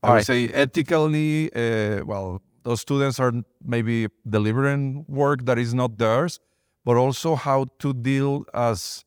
I 0.01 0.07
All 0.07 0.13
would 0.13 0.17
right. 0.17 0.25
say 0.25 0.47
ethically. 0.49 1.53
Uh, 1.53 2.05
well, 2.05 2.41
those 2.63 2.81
students 2.81 3.19
are 3.19 3.33
maybe 3.63 4.07
delivering 4.27 5.05
work 5.07 5.45
that 5.45 5.57
is 5.57 5.73
not 5.73 5.97
theirs, 5.97 6.39
but 6.85 6.95
also 6.97 7.35
how 7.35 7.65
to 7.79 7.93
deal 7.93 8.45
as 8.53 9.05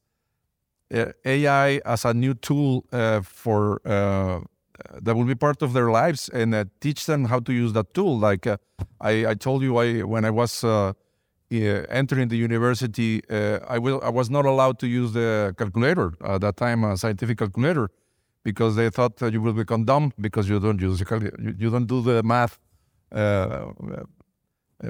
uh, 0.94 1.06
AI 1.24 1.80
as 1.85 2.04
a 2.04 2.14
new 2.14 2.35
tool 2.35 2.85
uh, 2.92 3.22
for 3.22 3.80
uh, 3.87 4.40
that 5.01 5.14
will 5.16 5.25
be 5.25 5.35
part 5.35 5.62
of 5.62 5.73
their 5.73 5.90
lives 5.90 6.29
and 6.29 6.55
uh, 6.55 6.64
teach 6.81 7.07
them 7.07 7.27
how 7.27 7.40
to 7.40 7.53
use 7.53 7.73
that 7.73 7.95
tool. 7.95 8.18
Like 8.18 8.47
uh, 8.47 8.57
I, 9.01 9.27
I 9.27 9.35
told 9.35 9.62
you, 9.62 9.77
I 9.77 10.03
when 10.03 10.25
I 10.25 10.31
was 10.31 10.64
uh, 10.64 10.92
uh, 11.53 11.85
entering 11.90 12.29
the 12.29 12.37
university, 12.37 13.23
uh, 13.29 13.59
I 13.68 13.79
will 13.79 14.01
I 14.03 14.11
was 14.11 14.31
not 14.31 14.45
allowed 14.45 14.79
to 14.81 14.87
use 14.87 15.12
the 15.12 15.55
calculator 15.59 16.14
at 16.25 16.40
that 16.40 16.57
time, 16.57 16.85
a 16.85 16.97
scientific 16.97 17.38
calculator, 17.38 17.90
because 18.42 18.77
they 18.77 18.90
thought 18.90 19.16
that 19.16 19.33
you 19.33 19.42
will 19.42 19.53
become 19.53 19.85
dumb 19.85 20.12
because 20.21 20.49
you 20.49 20.59
don't 20.59 20.81
use 20.81 20.99
the 20.99 21.33
you, 21.38 21.55
you 21.59 21.71
don't 21.71 21.87
do 21.87 22.03
the 22.03 22.23
math 22.23 22.59
uh, 23.12 23.18
uh, 23.18 23.71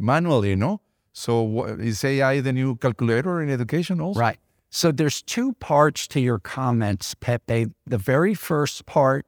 manually, 0.01 0.55
no. 0.57 0.81
So 1.13 1.65
is 1.65 2.05
AI 2.05 2.41
the 2.41 2.53
new 2.53 2.77
calculator 2.77 3.43
in 3.43 3.51
education 3.51 4.01
also? 4.01 4.21
Right. 4.21 4.39
So 4.71 4.91
there's 4.91 5.21
two 5.21 5.53
parts 5.55 6.09
to 6.09 6.21
your 6.21 6.39
comments, 6.39 7.15
Pepe. 7.15 7.67
The 7.87 7.99
very 7.99 8.35
first 8.35 8.87
part 8.87 9.27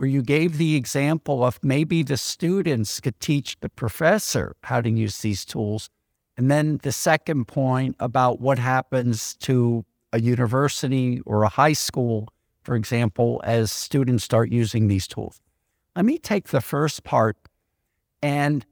where 0.00 0.08
you 0.08 0.22
gave 0.22 0.56
the 0.56 0.76
example 0.76 1.44
of 1.44 1.62
maybe 1.62 2.02
the 2.02 2.16
students 2.16 3.00
could 3.00 3.20
teach 3.20 3.60
the 3.60 3.68
professor 3.68 4.56
how 4.62 4.80
to 4.80 4.88
use 4.88 5.18
these 5.18 5.44
tools. 5.44 5.90
And 6.38 6.50
then 6.50 6.80
the 6.82 6.90
second 6.90 7.48
point 7.48 7.96
about 8.00 8.40
what 8.40 8.58
happens 8.58 9.34
to 9.40 9.84
a 10.10 10.18
university 10.18 11.20
or 11.26 11.42
a 11.42 11.50
high 11.50 11.74
school, 11.74 12.32
for 12.62 12.76
example, 12.76 13.42
as 13.44 13.70
students 13.70 14.24
start 14.24 14.50
using 14.50 14.88
these 14.88 15.06
tools. 15.06 15.38
Let 15.94 16.06
me 16.06 16.16
take 16.16 16.48
the 16.48 16.62
first 16.62 17.04
part 17.04 17.36
and 18.22 18.64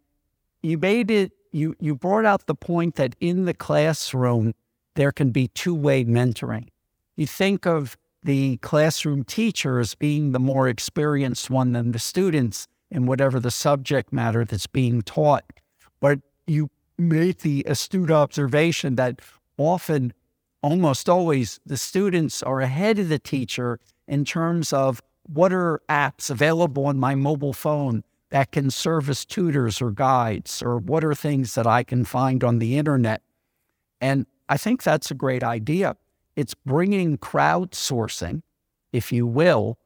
you 0.63 0.79
made 0.79 1.11
it 1.11 1.33
you 1.53 1.75
you 1.79 1.95
brought 1.95 2.25
out 2.25 2.47
the 2.47 2.55
point 2.55 2.95
that 2.95 3.15
in 3.21 3.45
the 3.45 3.53
classroom 3.53 4.55
there 4.95 5.13
can 5.13 5.29
be 5.29 5.49
two-way 5.49 6.07
mentoring. 6.07 6.69
You 7.17 7.27
think 7.27 7.67
of 7.67 7.99
the 8.29 8.59
classroom 8.59 9.25
teacher 9.25 9.79
as 9.79 9.95
being 9.95 10.33
the 10.33 10.39
more 10.39 10.69
experienced 10.69 11.49
one 11.49 11.73
than 11.73 11.93
the 11.93 11.99
students 11.99 12.67
in 12.91 13.07
whatever 13.07 13.41
the 13.41 13.51
subject 13.51 14.13
matter 14.13 14.45
that's 14.45 14.67
being 14.67 15.01
taught. 15.01 15.45
But 15.99 16.19
you 16.47 16.69
made 16.99 17.39
the 17.39 17.65
astute 17.67 18.11
observation 18.11 18.97
that 18.97 19.23
often, 19.57 20.13
almost 20.63 21.09
always, 21.09 21.59
the 21.65 21.79
students 21.79 22.43
are 22.43 22.61
ahead 22.61 22.99
of 22.99 23.09
the 23.09 23.19
teacher 23.19 23.81
in 24.07 24.27
terms 24.27 24.75
of 24.75 25.01
what 25.27 25.51
are 25.51 25.81
apps 25.89 26.29
available 26.29 26.85
on 26.85 26.99
my 26.99 27.15
mobile 27.15 27.55
phone 27.55 28.05
that 28.29 28.53
can 28.53 28.71
serve 28.71 29.09
as 29.09 29.25
tutors 29.25 29.81
or 29.81 29.91
guides, 29.91 30.63
or 30.63 30.77
what 30.77 31.03
are 31.03 31.15
things 31.15 31.55
that 31.55 31.67
I 31.67 31.83
can 31.83 32.05
find 32.05 32.45
on 32.45 32.59
the 32.59 32.77
internet. 32.77 33.23
And 34.03 34.27
I 34.51 34.59
think 34.59 34.83
that's 34.83 35.11
a 35.11 35.15
great 35.15 35.43
idea. 35.43 35.97
It's 36.39 36.55
bringing 36.55 37.19
crowdsourcing, 37.19 38.43
if 38.93 39.11
you 39.11 39.27
will, 39.27 39.77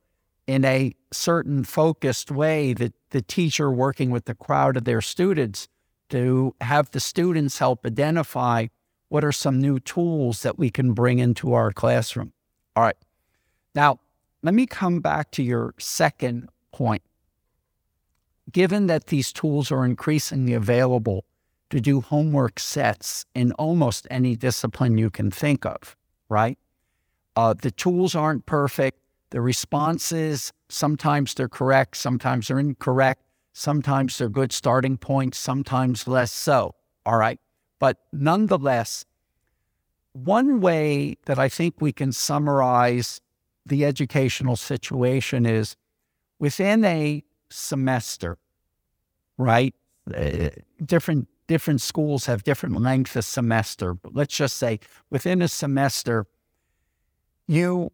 in 0.46 0.66
a 0.66 0.94
certain 1.10 1.64
focused 1.64 2.30
way 2.30 2.74
that 2.74 2.92
the 3.08 3.22
teacher 3.22 3.70
working 3.70 4.10
with 4.10 4.26
the 4.26 4.34
crowd 4.34 4.76
of 4.76 4.84
their 4.84 5.00
students 5.00 5.66
to 6.10 6.54
have 6.60 6.90
the 6.90 7.00
students 7.00 7.58
help 7.58 7.86
identify 7.86 8.66
what 9.08 9.24
are 9.24 9.32
some 9.32 9.62
new 9.62 9.80
tools 9.80 10.42
that 10.42 10.58
we 10.58 10.68
can 10.68 10.92
bring 10.92 11.20
into 11.20 11.54
our 11.54 11.72
classroom. 11.72 12.34
All 12.76 12.82
right. 12.82 12.98
Now, 13.74 14.00
let 14.42 14.52
me 14.52 14.66
come 14.66 15.00
back 15.00 15.30
to 15.30 15.42
your 15.42 15.72
second 15.78 16.50
point. 16.70 17.00
Given 18.52 18.88
that 18.88 19.06
these 19.06 19.32
tools 19.32 19.72
are 19.72 19.86
increasingly 19.86 20.52
available 20.52 21.24
to 21.70 21.80
do 21.80 22.02
homework 22.02 22.60
sets 22.60 23.24
in 23.34 23.52
almost 23.52 24.06
any 24.10 24.36
discipline 24.36 24.98
you 24.98 25.08
can 25.08 25.30
think 25.30 25.64
of, 25.64 25.96
right? 26.32 26.58
Uh, 27.36 27.54
the 27.54 27.70
tools 27.70 28.14
aren't 28.14 28.46
perfect. 28.46 28.98
The 29.30 29.40
responses, 29.40 30.52
sometimes 30.68 31.34
they're 31.34 31.48
correct, 31.48 31.96
sometimes 31.96 32.48
they're 32.48 32.58
incorrect, 32.58 33.22
sometimes 33.52 34.18
they're 34.18 34.28
good 34.28 34.52
starting 34.52 34.96
points, 34.96 35.38
sometimes 35.38 36.08
less 36.08 36.32
so. 36.32 36.74
All 37.06 37.16
right. 37.16 37.38
But 37.78 37.98
nonetheless, 38.12 39.04
one 40.12 40.60
way 40.60 41.16
that 41.26 41.38
I 41.38 41.48
think 41.48 41.80
we 41.80 41.92
can 41.92 42.12
summarize 42.12 43.20
the 43.64 43.84
educational 43.84 44.56
situation 44.56 45.46
is 45.46 45.76
within 46.38 46.84
a 46.84 47.24
semester, 47.50 48.38
right? 49.38 49.74
Uh, 50.14 50.50
different 50.84 51.28
different 51.52 51.82
schools 51.82 52.24
have 52.24 52.42
different 52.44 52.80
length 52.80 53.14
of 53.14 53.26
semester, 53.26 53.92
but 53.92 54.14
let's 54.14 54.34
just 54.34 54.56
say 54.56 54.80
within 55.10 55.42
a 55.42 55.48
semester, 55.48 56.24
you 57.46 57.92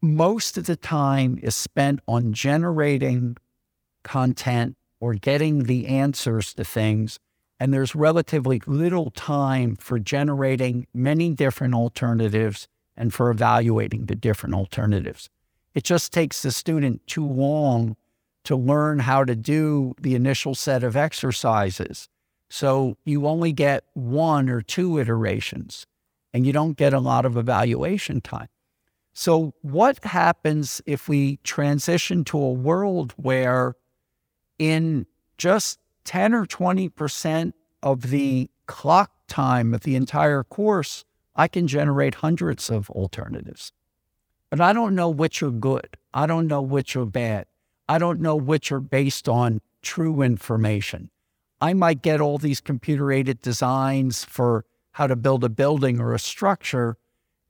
most 0.00 0.56
of 0.56 0.64
the 0.64 0.76
time 0.76 1.38
is 1.42 1.54
spent 1.54 2.00
on 2.08 2.32
generating 2.32 3.36
content 4.02 4.76
or 4.98 5.12
getting 5.12 5.64
the 5.64 5.86
answers 5.88 6.54
to 6.54 6.64
things. 6.64 7.18
And 7.60 7.74
there's 7.74 7.94
relatively 7.94 8.62
little 8.66 9.10
time 9.10 9.76
for 9.76 9.98
generating 9.98 10.86
many 10.94 11.34
different 11.34 11.74
alternatives 11.74 12.66
and 12.96 13.12
for 13.12 13.28
evaluating 13.28 14.06
the 14.06 14.16
different 14.16 14.54
alternatives. 14.54 15.28
It 15.74 15.84
just 15.84 16.14
takes 16.14 16.40
the 16.40 16.50
student 16.50 17.06
too 17.06 17.26
long 17.26 17.94
to 18.46 18.56
learn 18.56 19.00
how 19.00 19.24
to 19.24 19.36
do 19.36 19.92
the 20.00 20.14
initial 20.14 20.54
set 20.54 20.82
of 20.82 20.96
exercises. 20.96 22.08
So 22.48 22.96
you 23.04 23.26
only 23.26 23.52
get 23.52 23.84
one 23.94 24.48
or 24.48 24.62
two 24.62 24.98
iterations 24.98 25.86
and 26.32 26.46
you 26.46 26.52
don't 26.52 26.76
get 26.76 26.92
a 26.92 27.00
lot 27.00 27.26
of 27.26 27.36
evaluation 27.36 28.20
time. 28.20 28.48
So, 29.18 29.54
what 29.62 30.04
happens 30.04 30.82
if 30.84 31.08
we 31.08 31.38
transition 31.38 32.22
to 32.24 32.38
a 32.38 32.52
world 32.52 33.14
where, 33.16 33.74
in 34.58 35.06
just 35.38 35.78
10 36.04 36.34
or 36.34 36.44
20% 36.44 37.52
of 37.82 38.10
the 38.10 38.50
clock 38.66 39.10
time 39.26 39.72
of 39.72 39.80
the 39.80 39.96
entire 39.96 40.44
course, 40.44 41.06
I 41.34 41.48
can 41.48 41.66
generate 41.66 42.16
hundreds 42.16 42.68
of 42.68 42.90
alternatives? 42.90 43.72
But 44.50 44.60
I 44.60 44.74
don't 44.74 44.94
know 44.94 45.08
which 45.08 45.42
are 45.42 45.50
good. 45.50 45.96
I 46.12 46.26
don't 46.26 46.46
know 46.46 46.60
which 46.60 46.94
are 46.94 47.06
bad. 47.06 47.46
I 47.88 47.98
don't 47.98 48.20
know 48.20 48.36
which 48.36 48.72
are 48.72 48.80
based 48.80 49.28
on 49.28 49.60
true 49.82 50.22
information. 50.22 51.10
I 51.60 51.72
might 51.72 52.02
get 52.02 52.20
all 52.20 52.38
these 52.38 52.60
computer 52.60 53.12
aided 53.12 53.40
designs 53.40 54.24
for 54.24 54.64
how 54.92 55.06
to 55.06 55.16
build 55.16 55.44
a 55.44 55.48
building 55.48 56.00
or 56.00 56.12
a 56.12 56.18
structure, 56.18 56.96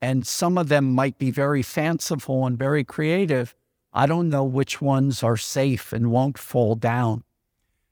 and 0.00 0.26
some 0.26 0.58
of 0.58 0.68
them 0.68 0.92
might 0.92 1.18
be 1.18 1.30
very 1.30 1.62
fanciful 1.62 2.46
and 2.46 2.58
very 2.58 2.84
creative. 2.84 3.54
I 3.92 4.06
don't 4.06 4.28
know 4.28 4.44
which 4.44 4.82
ones 4.82 5.22
are 5.22 5.36
safe 5.36 5.92
and 5.92 6.10
won't 6.10 6.38
fall 6.38 6.74
down. 6.74 7.24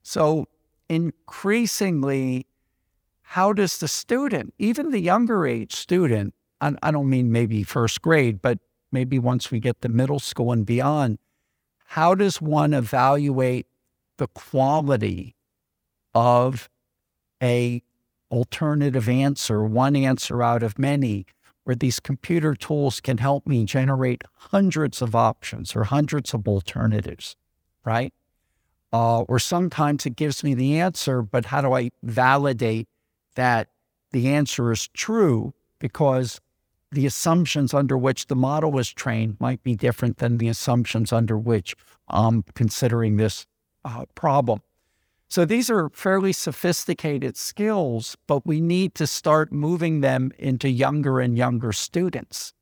So, 0.03 0.47
increasingly, 0.89 2.47
how 3.23 3.53
does 3.53 3.79
the 3.79 3.89
student, 3.89 4.53
even 4.59 4.91
the 4.91 5.01
younger 5.01 5.47
age 5.47 5.75
student, 5.75 6.35
I, 6.61 6.91
don't 6.91 7.11
mean 7.11 7.33
maybe 7.33 7.63
first 7.63 8.01
grade, 8.01 8.41
but 8.41 8.59
maybe 8.93 9.19
once 9.19 9.51
we 9.51 9.61
get 9.61 9.81
to 9.83 9.89
middle 9.89 10.21
school 10.21 10.53
and 10.53 10.65
beyond, 10.65 11.19
how 11.85 12.15
does 12.15 12.41
one 12.41 12.75
evaluate 12.75 13.67
the 14.17 14.27
quality 14.29 15.37
of 16.15 16.69
a 17.43 17.83
alternative 18.31 19.09
answer, 19.09 19.63
one 19.63 19.95
answer 19.95 20.43
out 20.43 20.63
of 20.63 20.79
many, 20.79 21.27
where 21.65 21.77
these 21.77 22.01
computer 22.01 22.55
tools 22.55 23.01
can 23.01 23.19
help 23.19 23.47
me 23.47 23.65
generate 23.65 24.23
hundreds 24.35 25.01
of 25.01 25.15
options 25.15 25.75
or 25.75 25.85
hundreds 25.85 26.35
of 26.35 26.47
alternatives, 26.47 27.37
right? 27.85 28.13
Uh, 28.93 29.23
or 29.23 29.39
sometimes 29.39 30.07
it 30.07 30.15
gives 30.15 30.45
me 30.45 30.55
the 30.55 30.79
answer, 30.79 31.23
but 31.23 31.47
how 31.47 31.61
do 31.61 31.73
I 31.73 31.91
validate 32.03 32.89
that 33.35 33.69
the 34.13 34.29
answer 34.29 34.71
is 34.71 34.89
true? 34.89 35.53
Because 35.79 36.41
the 36.95 37.07
assumptions 37.07 37.75
under 37.75 37.99
which 37.99 38.27
the 38.27 38.37
model 38.37 38.73
was 38.73 38.93
trained 38.93 39.37
might 39.41 39.63
be 39.63 39.75
different 39.75 40.19
than 40.19 40.39
the 40.39 40.49
assumptions 40.49 41.13
under 41.13 41.37
which 41.37 41.77
I'm 42.09 42.43
considering 42.55 43.17
this 43.17 43.47
uh, 43.85 44.07
problem. 44.15 44.63
So 45.29 45.45
these 45.45 45.69
are 45.71 45.89
fairly 45.91 46.33
sophisticated 46.33 47.37
skills, 47.37 48.17
but 48.27 48.47
we 48.47 48.61
need 48.61 48.95
to 48.95 49.07
start 49.07 49.53
moving 49.53 50.01
them 50.01 50.33
into 50.39 50.69
younger 50.69 51.21
and 51.21 51.37
younger 51.37 51.73
students. 51.73 52.53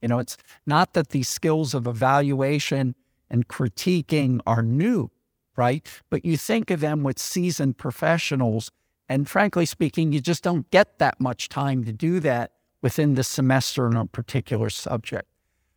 You 0.00 0.08
know, 0.08 0.18
it's 0.18 0.36
not 0.66 0.94
that 0.94 1.10
these 1.10 1.28
skills 1.28 1.74
of 1.74 1.86
evaluation 1.86 2.94
and 3.28 3.48
critiquing 3.48 4.40
are 4.46 4.62
new, 4.62 5.10
right? 5.56 5.86
But 6.08 6.24
you 6.24 6.36
think 6.36 6.70
of 6.70 6.80
them 6.80 7.02
with 7.02 7.18
seasoned 7.18 7.78
professionals. 7.78 8.70
And 9.08 9.28
frankly 9.28 9.66
speaking, 9.66 10.12
you 10.12 10.20
just 10.20 10.44
don't 10.44 10.70
get 10.70 10.98
that 10.98 11.20
much 11.20 11.48
time 11.48 11.84
to 11.84 11.92
do 11.92 12.20
that 12.20 12.52
within 12.82 13.14
the 13.14 13.24
semester 13.24 13.86
on 13.86 13.96
a 13.96 14.06
particular 14.06 14.70
subject. 14.70 15.28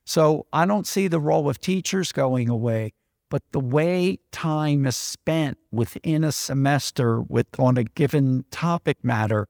So 0.06 0.48
I 0.52 0.66
don't 0.66 0.88
see 0.88 1.08
the 1.08 1.20
role 1.20 1.50
of 1.50 1.60
teachers 1.60 2.12
going 2.12 2.50
away, 2.50 2.94
but 3.30 3.44
the 3.52 3.60
way 3.60 4.20
time 4.32 4.86
is 4.86 4.98
spent 4.98 5.58
within 5.72 6.24
a 6.24 6.32
semester 6.32 7.22
with 7.22 7.48
on 7.58 7.78
a 7.78 7.84
given 7.84 8.46
topic 8.52 9.04
matter 9.04 9.48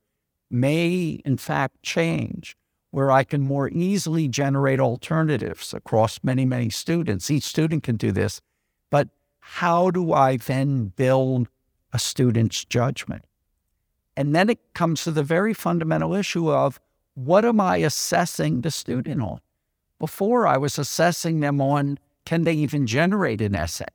may 0.50 1.22
in 1.26 1.38
fact 1.38 1.82
change 1.82 2.56
where 2.92 3.10
I 3.10 3.24
can 3.24 3.42
more 3.42 3.70
easily 3.70 4.28
generate 4.28 4.80
alternatives 4.80 5.74
across 5.74 6.20
many, 6.22 6.46
many 6.46 6.70
students. 6.70 7.32
Each 7.32 7.44
student 7.44 7.82
can 7.82 7.98
do 7.98 8.12
this, 8.12 8.40
but 8.92 9.10
how 9.40 9.90
do 9.90 10.14
I 10.14 10.38
then 10.38 10.94
build 10.96 11.48
a 11.92 11.98
student's 11.98 12.64
judgment? 12.64 13.26
And 14.16 14.36
then 14.36 14.48
it 14.48 14.60
comes 14.76 15.04
to 15.06 15.12
the 15.12 15.24
very 15.24 15.56
fundamental 15.56 16.14
issue 16.14 16.52
of 16.52 16.80
what 17.16 17.46
am 17.46 17.60
I 17.60 17.78
assessing 17.78 18.62
the 18.62 18.72
student 18.72 19.22
on? 19.22 19.40
Before 20.00 20.48
I 20.48 20.58
was 20.58 20.78
assessing 20.78 21.40
them 21.40 21.62
on 21.62 22.00
can 22.26 22.44
they 22.44 22.54
even 22.54 22.88
generate 22.88 23.42
an 23.42 23.56
essay? 23.56 23.86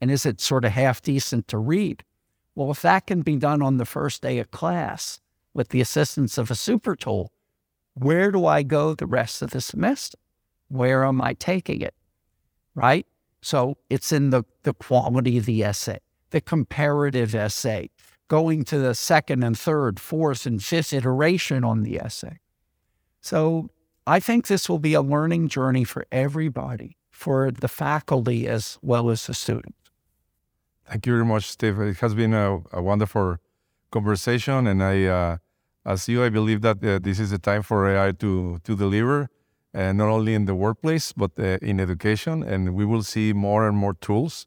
And 0.00 0.10
is 0.10 0.26
it 0.26 0.40
sort 0.40 0.64
of 0.64 0.72
half 0.72 1.02
decent 1.02 1.48
to 1.48 1.58
read? 1.58 2.04
Well, 2.54 2.70
if 2.70 2.82
that 2.82 3.06
can 3.06 3.22
be 3.22 3.36
done 3.36 3.62
on 3.62 3.78
the 3.78 3.84
first 3.84 4.22
day 4.22 4.38
of 4.38 4.50
class 4.50 5.20
with 5.54 5.70
the 5.70 5.80
assistance 5.80 6.36
of 6.38 6.50
a 6.50 6.54
super 6.54 6.94
tool, 6.94 7.32
where 7.94 8.30
do 8.30 8.46
I 8.46 8.62
go 8.62 8.94
the 8.94 9.06
rest 9.06 9.42
of 9.42 9.50
the 9.50 9.60
semester? 9.60 10.18
Where 10.68 11.04
am 11.04 11.20
I 11.20 11.34
taking 11.34 11.80
it? 11.80 11.94
Right? 12.74 13.06
So 13.40 13.78
it's 13.88 14.12
in 14.12 14.30
the, 14.30 14.44
the 14.62 14.74
quality 14.74 15.38
of 15.38 15.46
the 15.46 15.64
essay, 15.64 15.98
the 16.30 16.40
comparative 16.40 17.34
essay, 17.34 17.90
going 18.28 18.64
to 18.64 18.78
the 18.78 18.94
second 18.94 19.42
and 19.42 19.58
third, 19.58 19.98
fourth 19.98 20.46
and 20.46 20.62
fifth 20.62 20.92
iteration 20.92 21.64
on 21.64 21.82
the 21.82 21.98
essay. 21.98 22.39
So 23.20 23.70
I 24.06 24.18
think 24.20 24.46
this 24.46 24.68
will 24.68 24.78
be 24.78 24.94
a 24.94 25.02
learning 25.02 25.48
journey 25.48 25.84
for 25.84 26.06
everybody, 26.10 26.96
for 27.10 27.50
the 27.50 27.68
faculty 27.68 28.48
as 28.48 28.78
well 28.82 29.10
as 29.10 29.26
the 29.26 29.34
students. 29.34 29.76
Thank 30.88 31.06
you 31.06 31.12
very 31.12 31.24
much, 31.24 31.44
Steve. 31.44 31.78
It 31.80 31.98
has 31.98 32.14
been 32.14 32.34
a, 32.34 32.58
a 32.72 32.82
wonderful 32.82 33.36
conversation, 33.92 34.66
and 34.66 34.82
I, 34.82 35.04
uh, 35.04 35.36
as 35.84 36.08
you, 36.08 36.24
I 36.24 36.30
believe 36.30 36.62
that 36.62 36.82
uh, 36.82 36.98
this 36.98 37.20
is 37.20 37.30
the 37.30 37.38
time 37.38 37.62
for 37.62 37.88
AI 37.88 38.12
to 38.12 38.58
to 38.64 38.76
deliver, 38.76 39.28
uh, 39.72 39.92
not 39.92 40.08
only 40.08 40.34
in 40.34 40.46
the 40.46 40.54
workplace 40.54 41.12
but 41.12 41.30
uh, 41.38 41.58
in 41.62 41.78
education, 41.78 42.42
and 42.42 42.74
we 42.74 42.84
will 42.84 43.04
see 43.04 43.32
more 43.32 43.68
and 43.68 43.76
more 43.76 43.94
tools. 43.94 44.46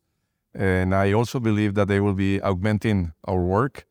And 0.54 0.94
I 0.94 1.14
also 1.14 1.40
believe 1.40 1.74
that 1.76 1.88
they 1.88 2.00
will 2.00 2.14
be 2.14 2.42
augmenting 2.42 3.14
our 3.26 3.42
work, 3.42 3.86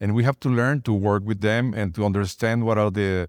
and 0.00 0.14
we 0.14 0.24
have 0.24 0.40
to 0.40 0.48
learn 0.48 0.80
to 0.82 0.92
work 0.94 1.22
with 1.24 1.40
them 1.40 1.74
and 1.74 1.94
to 1.96 2.06
understand 2.06 2.64
what 2.64 2.78
are 2.78 2.90
the 2.90 3.28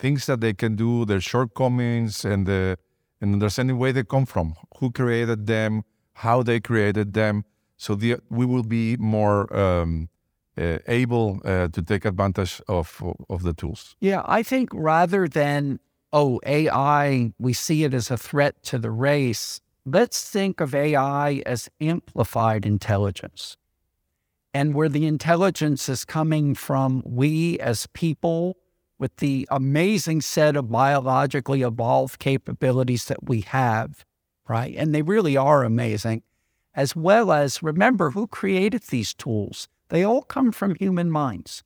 things 0.00 0.26
that 0.26 0.40
they 0.40 0.54
can 0.54 0.74
do, 0.76 1.04
their 1.04 1.20
shortcomings, 1.20 2.24
and 2.24 2.46
the 2.46 2.76
and 3.20 3.34
understanding 3.34 3.76
where 3.78 3.92
they 3.92 4.02
come 4.02 4.24
from, 4.24 4.54
who 4.78 4.90
created 4.90 5.46
them, 5.46 5.82
how 6.14 6.42
they 6.42 6.58
created 6.58 7.12
them. 7.12 7.44
So 7.76 7.94
the, 7.94 8.16
we 8.30 8.46
will 8.46 8.62
be 8.62 8.96
more 8.96 9.54
um, 9.54 10.08
uh, 10.56 10.78
able 10.86 11.40
uh, 11.44 11.68
to 11.68 11.82
take 11.82 12.04
advantage 12.04 12.60
of 12.66 13.02
of 13.28 13.42
the 13.42 13.52
tools. 13.52 13.96
Yeah, 14.00 14.22
I 14.24 14.42
think 14.42 14.70
rather 14.72 15.28
than 15.28 15.80
oh 16.12 16.40
AI, 16.46 17.32
we 17.38 17.52
see 17.52 17.84
it 17.84 17.94
as 17.94 18.10
a 18.10 18.16
threat 18.16 18.62
to 18.64 18.78
the 18.78 18.90
race. 18.90 19.60
Let's 19.86 20.28
think 20.28 20.60
of 20.60 20.74
AI 20.74 21.42
as 21.46 21.68
amplified 21.80 22.66
intelligence. 22.66 23.56
And 24.52 24.74
where 24.74 24.88
the 24.88 25.06
intelligence 25.06 25.88
is 25.88 26.04
coming 26.04 26.54
from, 26.54 27.02
we 27.06 27.58
as 27.60 27.86
people 27.86 28.56
with 29.00 29.16
the 29.16 29.48
amazing 29.50 30.20
set 30.20 30.54
of 30.54 30.70
biologically 30.70 31.62
evolved 31.62 32.20
capabilities 32.20 33.06
that 33.06 33.28
we 33.28 33.40
have, 33.40 34.04
right? 34.46 34.74
And 34.76 34.94
they 34.94 35.00
really 35.00 35.38
are 35.38 35.64
amazing, 35.64 36.22
as 36.74 36.94
well 36.94 37.32
as 37.32 37.62
remember 37.62 38.10
who 38.10 38.26
created 38.26 38.82
these 38.82 39.14
tools. 39.14 39.68
They 39.88 40.04
all 40.04 40.20
come 40.22 40.52
from 40.52 40.74
human 40.74 41.10
minds. 41.10 41.64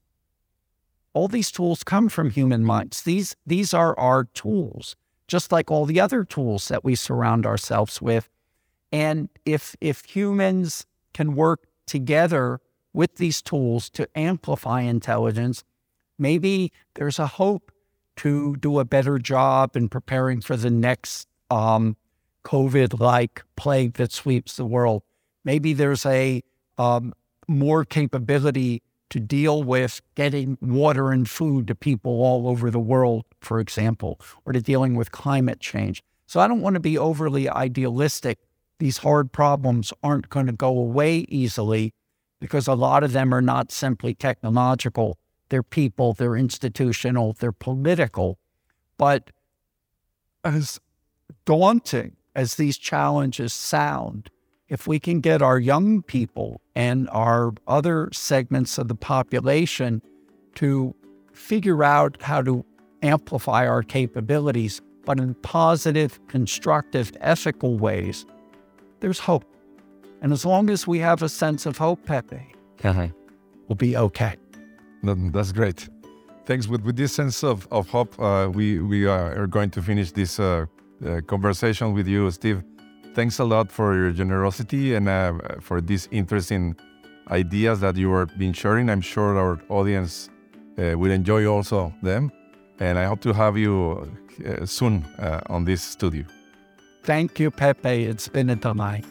All 1.13 1.27
these 1.27 1.51
tools 1.51 1.83
come 1.83 2.09
from 2.09 2.31
human 2.31 2.65
minds. 2.65 3.03
These, 3.03 3.35
these 3.45 3.75
are 3.75 3.99
our 3.99 4.25
tools, 4.25 4.95
just 5.27 5.51
like 5.51 5.73
all 5.73 5.87
the 5.87 6.01
other 6.01 6.25
tools 6.25 6.69
that 6.69 6.85
we 6.85 6.95
surround 6.95 7.47
ourselves 7.47 8.01
with. 8.01 8.29
And 8.93 9.29
if, 9.45 9.75
if 9.81 10.05
humans 10.05 10.87
can 11.13 11.35
work 11.35 11.67
together 11.85 12.61
with 12.93 13.17
these 13.17 13.43
tools 13.43 13.91
to 13.91 14.09
amplify 14.17 14.83
intelligence, 14.83 15.65
maybe 16.19 16.73
there's 16.95 17.19
a 17.19 17.27
hope 17.27 17.73
to 18.17 18.57
do 18.57 18.79
a 18.79 18.85
better 18.85 19.19
job 19.19 19.77
in 19.77 19.89
preparing 19.89 20.41
for 20.41 20.57
the 20.57 20.71
next 20.71 21.29
um, 21.51 21.97
COVID 22.45 23.01
like 23.01 23.43
plague 23.57 23.95
that 23.95 24.13
sweeps 24.13 24.57
the 24.57 24.65
world. 24.65 25.03
Maybe 25.45 25.73
there's 25.73 26.07
a 26.07 26.43
um, 26.79 27.13
more 27.49 27.85
capability 27.85 28.83
to 29.11 29.21
deal 29.21 29.63
with 29.63 30.01
getting 30.15 30.59
water 30.61 31.11
and 31.11 31.29
food 31.29 31.69
to 31.69 31.75
people 31.75 32.23
all 32.23 32.49
over 32.49 32.71
the 32.71 32.81
world, 32.81 33.25
for 33.41 33.61
example, 33.61 34.21
or 34.45 34.53
to 34.53 34.61
dealing 34.61 34.95
with 34.95 35.13
climate 35.13 35.61
change. 35.61 36.03
So 36.27 36.41
I 36.41 36.49
don't 36.49 36.63
want 36.63 36.75
to 36.75 36.81
be 36.81 36.97
overly 36.99 37.49
idealistic. 37.49 38.39
These 38.79 38.99
hard 38.99 39.31
problems 39.31 39.93
aren't 40.03 40.31
going 40.31 40.47
to 40.47 40.53
go 40.53 40.69
away 40.69 41.27
easily 41.29 41.93
because 42.41 42.67
a 42.67 42.75
lot 42.75 43.05
of 43.05 43.13
them 43.13 43.33
are 43.33 43.43
not 43.43 43.71
simply 43.71 44.15
technological 44.15 45.19
they're 45.55 45.63
people, 45.63 46.15
they're 46.15 46.35
institutional, 46.35 47.33
they're 47.35 47.53
political. 47.53 48.41
But 48.99 49.31
as 50.43 50.81
daunting 51.45 52.17
as 52.35 52.57
these 52.57 52.77
challenges 52.77 53.53
sound, 53.53 54.31
if 54.69 54.89
we 54.89 54.99
can 54.99 55.21
get 55.21 55.43
our 55.43 55.61
young 55.61 56.03
people 56.03 56.61
and 56.75 57.09
our 57.11 57.53
other 57.69 58.09
segments 58.13 58.79
of 58.79 58.89
the 58.89 58.97
population 58.97 60.03
to 60.57 60.93
figure 61.33 61.85
out 61.85 62.21
how 62.21 62.43
to 62.43 62.65
amplify 63.03 63.65
our 63.65 63.85
capabilities, 63.85 64.83
but 65.05 65.21
in 65.21 65.35
positive, 65.35 66.19
constructive, 66.27 67.13
ethical 67.21 67.79
ways, 67.79 68.27
there's 68.99 69.21
hope. 69.21 69.45
And 70.21 70.33
as 70.33 70.45
long 70.45 70.69
as 70.69 70.89
we 70.89 70.99
have 70.99 71.23
a 71.23 71.29
sense 71.29 71.65
of 71.65 71.79
hope, 71.79 72.05
Pepe, 72.07 72.43
uh-huh. 72.83 73.07
we'll 73.69 73.77
be 73.77 73.97
okay. 73.97 74.35
That's 75.05 75.53
great. 75.53 75.89
Thanks. 76.47 76.69
With, 76.69 76.83
with 76.83 76.97
this 76.97 77.13
sense 77.13 77.43
of, 77.43 77.67
of 77.71 77.89
hope, 77.89 78.19
uh, 78.21 78.49
we, 78.53 78.79
we 78.81 79.07
are 79.07 79.47
going 79.47 79.71
to 79.71 79.83
finish 79.83 80.13
this 80.13 80.39
uh, 80.39 80.67
uh, 81.05 81.21
conversation 81.27 81.93
with 81.93 82.07
you, 82.07 82.31
Steve. 82.31 82.63
Thanks 83.15 83.39
a 83.39 83.45
lot 83.45 83.71
for 83.71 83.95
your 83.95 84.11
generosity 84.11 84.95
and 84.95 85.09
uh, 85.09 85.33
for 85.61 85.81
these 85.81 86.09
interesting 86.11 86.77
ideas 87.31 87.81
that 87.81 87.97
you 87.97 88.13
are 88.13 88.27
been 88.27 88.53
sharing. 88.53 88.91
I'm 88.91 89.01
sure 89.01 89.39
our 89.39 89.61
audience 89.69 90.29
uh, 90.79 90.99
will 90.99 91.11
enjoy 91.11 91.47
also 91.47 91.95
them. 92.03 92.31
And 92.81 92.99
I 92.99 93.05
hope 93.05 93.21
to 93.21 93.33
have 93.33 93.57
you 93.57 94.11
uh, 94.45 94.67
soon 94.67 95.05
on 95.49 95.65
this 95.65 95.83
studio. 95.83 96.25
Thank 97.05 97.39
you, 97.39 97.51
Pepe. 97.51 98.05
It's 98.05 98.29
been 98.29 98.51
a 98.51 98.57
delight. 98.57 99.05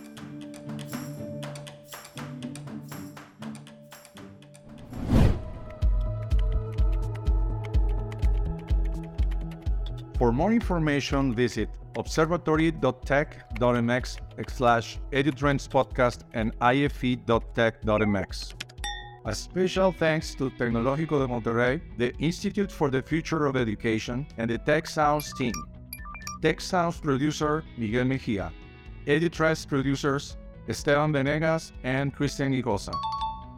For 10.24 10.32
more 10.32 10.53
information, 10.53 11.36
visit 11.36 11.67
observatory.tec.mx 11.97 14.17
slash 14.49 14.99
edutrends 15.11 15.67
podcast 15.67 16.19
and 16.32 16.53
ife.tec.mx. 16.61 18.53
A 19.26 19.36
special 19.36 19.91
thanks 19.91 20.34
to 20.36 20.49
Tecnológico 20.51 21.19
de 21.19 21.28
Monterrey, 21.28 21.82
the 21.97 22.13
Institute 22.19 22.71
for 22.71 22.89
the 22.89 23.01
Future 23.01 23.47
of 23.47 23.57
Education, 23.57 24.26
and 24.38 24.49
the 24.49 24.57
Tec 24.59 24.88
Sounds 24.88 25.34
team. 25.34 25.51
Tec 26.41 26.61
Sounds 26.61 27.01
producer 27.01 27.65
Miguel 27.78 28.05
Mejia. 28.05 28.49
Edutrends 29.05 29.67
producers 29.67 30.38
Esteban 30.69 31.11
Venegas 31.11 31.74
and 31.84 32.15
Christian 32.15 32.53
Igosa. 32.53 32.95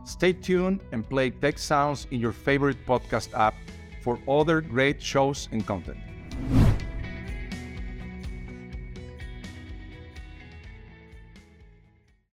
Stay 0.04 0.34
tuned 0.34 0.82
and 0.92 1.08
play 1.08 1.30
Tec 1.30 1.60
Sounds 1.60 2.08
in 2.10 2.20
your 2.20 2.34
favorite 2.34 2.84
podcast 2.88 3.32
app 3.36 3.54
for 4.02 4.18
other 4.28 4.62
great 4.62 5.00
shows 5.00 5.48
and 5.52 5.64
content. 5.68 6.00